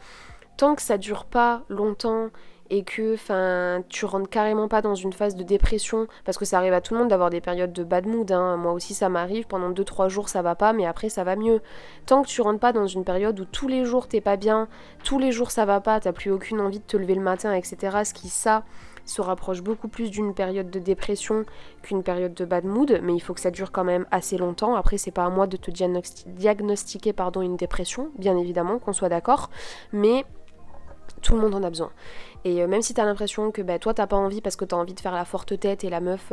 tant 0.58 0.76
que 0.76 0.82
ça 0.82 0.98
dure 0.98 1.26
pas 1.26 1.64
longtemps 1.70 2.30
et 2.70 2.84
que 2.84 3.14
enfin 3.16 3.84
tu 3.90 4.06
rentres 4.06 4.30
carrément 4.30 4.68
pas 4.68 4.82
dans 4.82 4.96
une 4.96 5.14
phase 5.14 5.36
de 5.36 5.44
dépression 5.44 6.08
parce 6.26 6.38
que 6.38 6.46
ça 6.46 6.58
arrive 6.58 6.74
à 6.74 6.82
tout 6.82 6.94
le 6.94 7.00
monde 7.00 7.10
d'avoir 7.10 7.30
des 7.30 7.42
périodes 7.42 7.74
de 7.74 7.84
bad 7.84 8.06
mood 8.06 8.32
hein. 8.32 8.58
moi 8.58 8.74
aussi 8.74 8.94
ça 8.94 9.10
m'arrive 9.10 9.48
pendant 9.48 9.72
2-3 9.72 10.10
jours 10.10 10.30
ça 10.30 10.42
va 10.42 10.56
pas 10.56 10.74
mais 10.74 10.86
après 10.86 11.10
ça 11.10 11.24
va 11.24 11.36
mieux 11.36 11.62
tant 12.06 12.22
que 12.22 12.28
tu 12.28 12.42
rentres 12.42 12.60
pas 12.60 12.74
dans 12.74 12.88
une 12.88 13.04
période 13.04 13.40
où 13.40 13.46
tous 13.46 13.68
les 13.68 13.86
jours 13.86 14.08
t'es 14.08 14.22
pas 14.22 14.38
bien 14.38 14.68
tous 15.04 15.20
les 15.20 15.32
jours 15.32 15.52
ça 15.52 15.66
va 15.66 15.82
pas 15.82 16.00
t'as 16.00 16.14
plus 16.14 16.32
aucune 16.32 16.62
envie 16.62 16.80
de 16.80 16.84
te 16.86 16.98
lever 16.98 17.16
le 17.16 17.22
matin 17.22 17.54
etc 17.54 18.00
ce 18.04 18.14
qui 18.14 18.30
ça 18.30 18.64
se 19.10 19.22
rapproche 19.22 19.62
beaucoup 19.62 19.88
plus 19.88 20.12
d'une 20.12 20.34
période 20.34 20.70
de 20.70 20.80
dépression 20.80 21.46
qu'une 21.82 22.04
période 22.04 22.34
de 22.34 22.46
bad 22.46 22.66
mood, 22.66 23.00
mais 23.04 23.16
il 23.16 23.20
faut 23.20 23.34
que 23.34 23.40
ça 23.40 23.52
dure 23.52 23.72
quand 23.72 23.84
même 23.84 24.06
assez 24.12 24.38
longtemps. 24.38 24.76
Après, 24.76 24.98
c'est 24.98 25.12
pas 25.12 25.26
à 25.26 25.30
moi 25.30 25.48
de 25.48 25.58
te 25.58 25.72
diagnostiquer 25.72 27.14
pardon, 27.14 27.42
une 27.42 27.58
dépression, 27.58 28.10
bien 28.18 28.38
évidemment, 28.38 28.80
qu'on 28.80 28.94
soit 28.94 29.10
d'accord. 29.10 29.50
Mais 29.92 30.26
Tout 31.22 31.36
le 31.36 31.42
monde 31.42 31.56
en 31.56 31.64
a 31.64 31.70
besoin. 31.70 31.92
Et 32.46 32.66
même 32.68 32.82
si 32.82 32.94
t'as 32.94 33.06
l'impression 33.06 33.52
que 33.52 33.62
bah, 33.62 33.80
toi 33.80 33.94
t'as 33.94 34.08
pas 34.08 34.16
envie 34.16 34.42
parce 34.42 34.56
que 34.56 34.66
t'as 34.66 34.78
envie 34.78 34.94
de 34.94 35.00
faire 35.00 35.14
la 35.14 35.26
forte 35.26 35.60
tête 35.60 35.84
et 35.84 35.90
la 35.90 36.00
meuf 36.00 36.32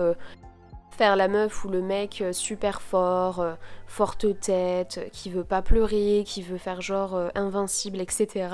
faire 0.96 1.14
la 1.14 1.28
meuf 1.28 1.64
ou 1.64 1.68
le 1.68 1.82
mec 1.82 2.22
euh, 2.22 2.32
super 2.32 2.80
fort, 2.80 3.40
euh, 3.40 3.54
forte 3.86 4.40
tête, 4.40 5.08
qui 5.12 5.30
veut 5.30 5.44
pas 5.44 5.62
pleurer, 5.62 6.24
qui 6.26 6.42
veut 6.42 6.58
faire 6.58 6.80
genre 6.80 7.14
euh, 7.14 7.28
invincible, 7.34 8.00
etc. 8.00 8.48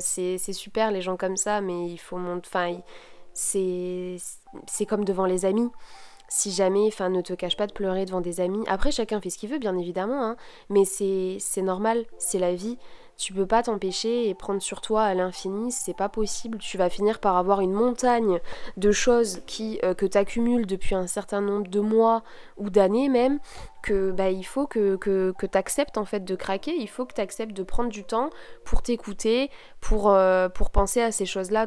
c'est 0.00 0.52
super 0.52 0.90
les 0.90 1.00
gens 1.00 1.16
comme 1.16 1.36
ça, 1.36 1.60
mais 1.60 1.86
il 1.86 1.98
faut 1.98 2.18
montrer. 2.18 2.50
Enfin, 2.50 2.80
c'est 3.32 4.86
comme 4.86 5.04
devant 5.04 5.26
les 5.26 5.44
amis. 5.44 5.70
Si 6.28 6.52
jamais, 6.52 6.86
enfin, 6.86 7.08
ne 7.08 7.22
te 7.22 7.32
cache 7.32 7.56
pas 7.56 7.66
de 7.66 7.72
pleurer 7.72 8.04
devant 8.04 8.20
des 8.20 8.40
amis. 8.40 8.64
Après, 8.68 8.92
chacun 8.92 9.20
fait 9.20 9.30
ce 9.30 9.38
qu'il 9.38 9.50
veut, 9.50 9.58
bien 9.58 9.76
évidemment, 9.76 10.22
hein, 10.22 10.36
mais 10.68 10.84
c'est 10.84 11.62
normal, 11.62 12.04
c'est 12.18 12.38
la 12.38 12.54
vie. 12.54 12.78
Tu 13.20 13.34
peux 13.34 13.44
pas 13.44 13.62
t'empêcher 13.62 14.30
et 14.30 14.34
prendre 14.34 14.62
sur 14.62 14.80
toi 14.80 15.02
à 15.02 15.12
l'infini, 15.12 15.70
c'est 15.72 15.92
pas 15.92 16.08
possible. 16.08 16.56
Tu 16.56 16.78
vas 16.78 16.88
finir 16.88 17.18
par 17.18 17.36
avoir 17.36 17.60
une 17.60 17.74
montagne 17.74 18.40
de 18.78 18.92
choses 18.92 19.42
qui, 19.46 19.78
euh, 19.84 19.92
que 19.92 20.06
tu 20.06 20.16
accumules 20.16 20.64
depuis 20.64 20.94
un 20.94 21.06
certain 21.06 21.42
nombre 21.42 21.68
de 21.68 21.80
mois 21.80 22.22
ou 22.56 22.70
d'années 22.70 23.10
même, 23.10 23.38
que 23.82 24.10
bah, 24.10 24.30
il 24.30 24.44
faut 24.44 24.66
que, 24.66 24.96
que, 24.96 25.34
tu 25.38 25.58
acceptes 25.58 25.98
en 25.98 26.06
fait 26.06 26.24
de 26.24 26.34
craquer, 26.34 26.74
il 26.74 26.88
faut 26.88 27.04
que 27.04 27.12
tu 27.12 27.20
acceptes 27.20 27.52
de 27.52 27.62
prendre 27.62 27.90
du 27.90 28.04
temps 28.04 28.30
pour 28.64 28.80
t'écouter, 28.80 29.50
pour, 29.82 30.08
euh, 30.08 30.48
pour 30.48 30.70
penser 30.70 31.02
à 31.02 31.12
ces 31.12 31.26
choses-là 31.26 31.66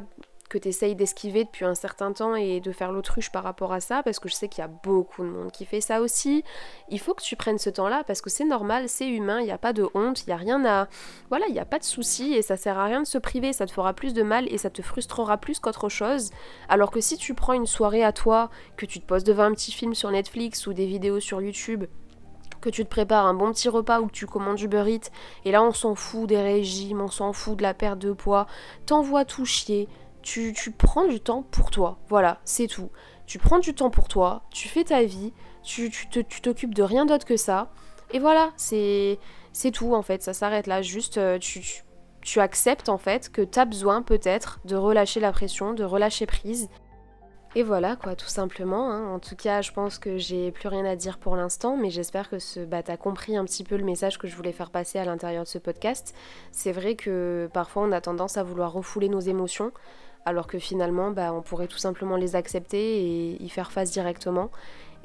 que 0.54 0.60
tu 0.60 0.68
essayes 0.68 0.96
d'esquiver 0.96 1.46
depuis 1.46 1.66
un 1.66 1.74
certain 1.74 2.14
temps 2.14 2.36
et 2.36 2.60
de 2.60 2.72
faire 2.72 2.92
l'autruche 2.92 3.32
par 3.32 3.44
rapport 3.44 3.74
à 3.74 3.80
ça, 3.80 4.04
parce 4.04 4.20
que 4.20 4.30
je 4.30 4.36
sais 4.36 4.48
qu'il 4.48 4.62
y 4.62 4.66
a 4.66 4.68
beaucoup 4.68 5.24
de 5.24 5.30
monde 5.30 5.52
qui 5.52 5.66
fait 5.66 5.82
ça 5.82 6.00
aussi. 6.00 6.44
Il 6.90 7.00
faut 7.00 7.16
que 7.16 7.24
tu 7.24 7.36
prennes 7.36 7.58
ce 7.58 7.72
temps-là, 7.72 8.04
parce 8.06 8.22
que 8.22 8.30
c'est 8.30 8.46
normal, 8.46 8.88
c'est 8.88 9.08
humain, 9.08 9.40
il 9.40 9.46
n'y 9.46 9.52
a 9.52 9.58
pas 9.58 9.74
de 9.74 9.88
honte, 9.96 10.24
il 10.24 10.28
n'y 10.28 10.34
a 10.34 10.38
rien 10.38 10.64
à... 10.64 10.88
Voilà, 11.30 11.48
il 11.48 11.54
n'y 11.54 11.60
a 11.60 11.66
pas 11.66 11.80
de 11.80 11.84
souci, 11.84 12.36
et 12.36 12.44
ça 12.44 12.56
sert 12.56 12.78
à 12.78 12.86
rien 12.86 13.02
de 13.02 13.08
se 13.08 13.18
priver, 13.18 13.52
ça 13.52 13.66
te 13.66 13.72
fera 13.72 13.94
plus 13.94 14.14
de 14.14 14.22
mal 14.22 14.48
et 14.54 14.60
ça 14.60 14.70
te 14.70 14.84
frustrera 14.84 15.38
plus 15.38 15.60
qu'autre 15.60 15.90
chose. 15.90 16.30
Alors 16.70 16.92
que 16.92 17.02
si 17.02 17.18
tu 17.18 17.34
prends 17.34 17.54
une 17.54 17.66
soirée 17.66 18.04
à 18.04 18.12
toi, 18.12 18.52
que 18.78 18.86
tu 18.86 19.00
te 19.00 19.06
poses 19.08 19.24
devant 19.24 19.44
un 19.44 19.54
petit 19.54 19.72
film 19.72 19.96
sur 19.96 20.12
Netflix 20.12 20.68
ou 20.68 20.74
des 20.74 20.86
vidéos 20.86 21.20
sur 21.20 21.42
YouTube, 21.42 21.86
que 22.62 22.70
tu 22.70 22.86
te 22.86 22.90
prépares 22.90 23.26
un 23.26 23.34
bon 23.34 23.52
petit 23.52 23.70
repas 23.70 24.00
ou 24.00 24.08
que 24.08 24.14
tu 24.14 24.28
commandes 24.28 24.62
Uber 24.62 24.86
Eats, 24.88 25.10
et 25.46 25.52
là 25.52 25.64
on 25.64 25.74
s'en 25.74 25.96
fout 25.96 26.30
des 26.30 26.42
régimes, 26.42 27.02
on 27.02 27.10
s'en 27.10 27.34
fout 27.34 27.58
de 27.58 27.64
la 27.64 27.74
perte 27.74 28.00
de 28.00 28.14
poids, 28.14 28.46
t'envoies 28.86 29.26
tout 29.26 29.46
chier, 29.46 29.90
tu, 30.24 30.54
prends 30.72 31.06
du 31.06 31.20
temps 31.20 31.44
pour 31.44 31.70
toi. 31.70 32.00
Voilà, 32.10 32.40
c'est 32.44 32.68
tout. 32.68 32.90
Tu 33.28 33.38
prends 33.38 33.60
du 33.60 33.74
temps 33.74 33.90
pour 33.90 34.08
toi, 34.08 34.44
tu 34.50 34.68
fais 34.68 34.84
ta 34.84 35.04
vie, 35.04 35.34
tu 35.64 35.92
t'occupes 36.42 36.74
de 36.74 36.84
rien 36.84 37.06
d'autre 37.06 37.26
que 37.26 37.38
ça. 37.38 37.70
Et 38.12 38.20
voilà, 38.20 38.52
c'est 38.58 39.20
tout 39.74 39.94
en 39.94 40.02
fait, 40.02 40.24
ça 40.24 40.34
s'arrête 40.34 40.68
là. 40.68 40.82
Juste, 40.82 41.18
euh, 41.18 41.40
tu, 41.40 41.62
tu, 42.22 42.40
acceptes 42.40 42.90
en 42.90 42.98
fait 42.98 43.32
que 43.32 43.42
tu 43.42 43.60
as 43.60 43.66
besoin 43.66 44.02
peut-être 44.02 44.60
de 44.66 44.76
relâcher 44.76 45.20
la 45.20 45.32
pression, 45.32 45.74
de 45.74 45.84
relâcher 45.84 46.26
prise. 46.26 46.70
Et 47.56 47.62
voilà 47.62 47.96
quoi, 47.96 48.16
tout 48.16 48.28
simplement. 48.28 48.92
Hein. 48.92 49.14
En 49.14 49.20
tout 49.20 49.36
cas, 49.36 49.62
je 49.62 49.72
pense 49.72 50.00
que 50.00 50.18
j'ai 50.18 50.52
plus 50.52 50.68
rien 50.68 50.86
à 50.86 50.96
dire 50.96 51.20
pour 51.20 51.36
l'instant, 51.36 51.78
mais 51.78 51.92
j'espère 51.92 52.30
que 52.30 52.40
ce, 52.40 52.62
bah, 52.62 52.82
t'as 52.82 52.98
compris 52.98 53.38
un 53.38 53.46
petit 53.46 53.64
peu 53.64 53.78
le 53.78 53.84
message 53.84 54.18
que 54.18 54.28
je 54.28 54.36
voulais 54.36 54.52
faire 54.52 54.72
passer 54.72 54.98
à 54.98 55.06
l'intérieur 55.06 55.44
de 55.44 55.50
ce 55.50 55.60
podcast. 55.60 56.16
C'est 56.52 56.72
vrai 56.72 56.96
que 56.96 57.50
parfois 57.54 57.84
on 57.84 57.92
a 57.92 58.02
tendance 58.02 58.38
à 58.38 58.44
vouloir 58.44 58.74
refouler 58.74 59.08
nos 59.08 59.20
émotions, 59.20 59.72
alors 60.26 60.48
que 60.48 60.60
finalement 60.60 61.12
bah, 61.12 61.34
on 61.34 61.42
pourrait 61.42 61.68
tout 61.68 61.78
simplement 61.78 62.16
les 62.16 62.36
accepter 62.36 63.02
et 63.02 63.44
y 63.44 63.50
faire 63.50 63.72
face 63.72 63.92
directement. 63.92 64.50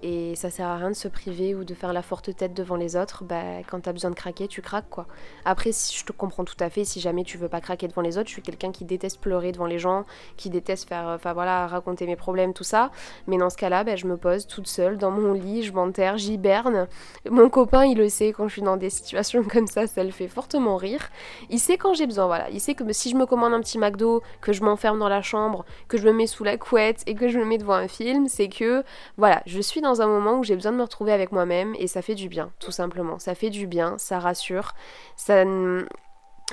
Et 0.02 0.36
ça 0.36 0.50
sert 0.50 0.66
à 0.66 0.76
rien 0.76 0.90
de 0.90 0.96
se 0.96 1.08
priver 1.08 1.54
ou 1.54 1.64
de 1.64 1.74
faire 1.74 1.92
la 1.92 2.02
forte 2.02 2.34
tête 2.36 2.54
devant 2.54 2.76
les 2.76 2.96
autres. 2.96 3.24
Bah, 3.24 3.62
quand 3.68 3.80
t'as 3.80 3.92
besoin 3.92 4.10
de 4.10 4.14
craquer, 4.14 4.46
tu 4.46 4.62
craques 4.62 4.88
quoi. 4.88 5.06
Après, 5.44 5.72
si 5.72 5.96
je 5.96 6.04
te 6.04 6.12
comprends 6.12 6.44
tout 6.44 6.56
à 6.60 6.70
fait, 6.70 6.84
si 6.84 7.00
jamais 7.00 7.24
tu 7.24 7.36
veux 7.36 7.48
pas 7.48 7.60
craquer 7.60 7.88
devant 7.88 8.02
les 8.02 8.16
autres, 8.16 8.28
je 8.28 8.34
suis 8.34 8.42
quelqu'un 8.42 8.70
qui 8.70 8.84
déteste 8.84 9.20
pleurer 9.20 9.50
devant 9.50 9.66
les 9.66 9.78
gens, 9.78 10.04
qui 10.36 10.50
déteste 10.50 10.88
faire, 10.88 11.06
enfin 11.08 11.32
voilà, 11.32 11.66
raconter 11.66 12.06
mes 12.06 12.16
problèmes, 12.16 12.54
tout 12.54 12.64
ça. 12.64 12.90
Mais 13.26 13.38
dans 13.38 13.50
ce 13.50 13.56
cas-là, 13.56 13.82
bah, 13.82 13.96
je 13.96 14.06
me 14.06 14.16
pose 14.16 14.46
toute 14.46 14.68
seule 14.68 14.98
dans 14.98 15.10
mon 15.10 15.32
lit, 15.32 15.64
je 15.64 15.72
m'enterre, 15.72 16.16
j'hiberne. 16.16 16.86
Mon 17.28 17.50
copain, 17.50 17.84
il 17.84 17.98
le 17.98 18.08
sait 18.08 18.32
quand 18.32 18.46
je 18.46 18.52
suis 18.52 18.62
dans 18.62 18.76
des 18.76 18.90
situations 18.90 19.42
comme 19.52 19.66
ça, 19.66 19.86
ça 19.86 20.04
le 20.04 20.10
fait 20.10 20.28
fortement 20.28 20.76
rire. 20.76 21.08
Il 21.50 21.58
sait 21.58 21.76
quand 21.76 21.94
j'ai 21.94 22.06
besoin, 22.06 22.26
voilà. 22.26 22.50
Il 22.50 22.60
sait 22.60 22.74
que 22.74 22.84
si 22.92 23.10
je 23.10 23.16
me 23.16 23.26
commande 23.26 23.52
un 23.52 23.60
petit 23.60 23.78
McDo, 23.78 24.22
que 24.40 24.52
je 24.52 24.62
m'enferme 24.62 24.98
dans 24.98 25.08
la 25.08 25.22
chambre, 25.22 25.64
que 25.88 25.98
je 25.98 26.06
me 26.06 26.12
mets 26.12 26.26
sous 26.26 26.44
la 26.44 26.56
couette 26.56 27.02
et 27.06 27.14
que 27.14 27.28
je 27.28 27.38
me 27.38 27.44
mets 27.44 27.58
devant 27.58 27.74
un 27.74 27.88
film, 27.88 28.28
c'est 28.28 28.48
que 28.48 28.84
voilà, 29.16 29.42
je 29.46 29.60
suis 29.60 29.80
dans 29.80 29.87
dans 29.88 30.02
un 30.02 30.06
moment 30.06 30.38
où 30.38 30.44
j'ai 30.44 30.54
besoin 30.54 30.72
de 30.72 30.76
me 30.76 30.82
retrouver 30.82 31.12
avec 31.12 31.32
moi-même 31.32 31.74
et 31.78 31.86
ça 31.86 32.02
fait 32.02 32.14
du 32.14 32.28
bien, 32.28 32.52
tout 32.58 32.70
simplement. 32.70 33.18
Ça 33.18 33.34
fait 33.34 33.50
du 33.50 33.66
bien, 33.66 33.96
ça 33.98 34.18
rassure, 34.18 34.74
ça... 35.16 35.44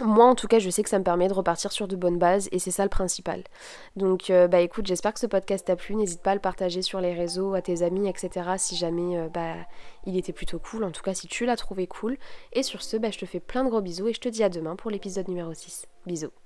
Moi 0.01 0.25
en 0.25 0.35
tout 0.35 0.47
cas 0.47 0.59
je 0.59 0.69
sais 0.69 0.83
que 0.83 0.89
ça 0.89 0.99
me 0.99 1.05
permet 1.05 1.29
de 1.29 1.33
repartir 1.33 1.71
sur 1.71 1.87
de 1.87 1.95
bonnes 1.95 2.17
bases 2.17 2.49
et 2.51 2.59
c'est 2.59 2.71
ça 2.71 2.83
le 2.83 2.89
principal. 2.89 3.45
Donc 3.95 4.29
euh, 4.29 4.49
bah 4.49 4.59
écoute 4.59 4.85
j'espère 4.85 5.13
que 5.13 5.21
ce 5.21 5.25
podcast 5.25 5.67
t'a 5.67 5.77
plu, 5.77 5.95
n'hésite 5.95 6.21
pas 6.21 6.31
à 6.31 6.35
le 6.35 6.41
partager 6.41 6.81
sur 6.81 6.99
les 6.99 7.13
réseaux, 7.13 7.53
à 7.53 7.61
tes 7.61 7.81
amis, 7.81 8.09
etc. 8.09 8.55
si 8.57 8.75
jamais 8.75 9.17
euh, 9.17 9.29
bah 9.29 9.55
il 10.05 10.17
était 10.17 10.33
plutôt 10.33 10.59
cool, 10.59 10.83
en 10.83 10.91
tout 10.91 11.01
cas 11.01 11.13
si 11.13 11.27
tu 11.27 11.45
l'as 11.45 11.55
trouvé 11.55 11.87
cool. 11.87 12.17
Et 12.51 12.61
sur 12.61 12.81
ce 12.81 12.97
bah 12.97 13.09
je 13.09 13.19
te 13.19 13.25
fais 13.25 13.39
plein 13.39 13.63
de 13.63 13.69
gros 13.69 13.81
bisous 13.81 14.09
et 14.09 14.13
je 14.13 14.19
te 14.19 14.27
dis 14.27 14.43
à 14.43 14.49
demain 14.49 14.75
pour 14.75 14.91
l'épisode 14.91 15.29
numéro 15.29 15.53
6. 15.53 15.87
Bisous. 16.05 16.44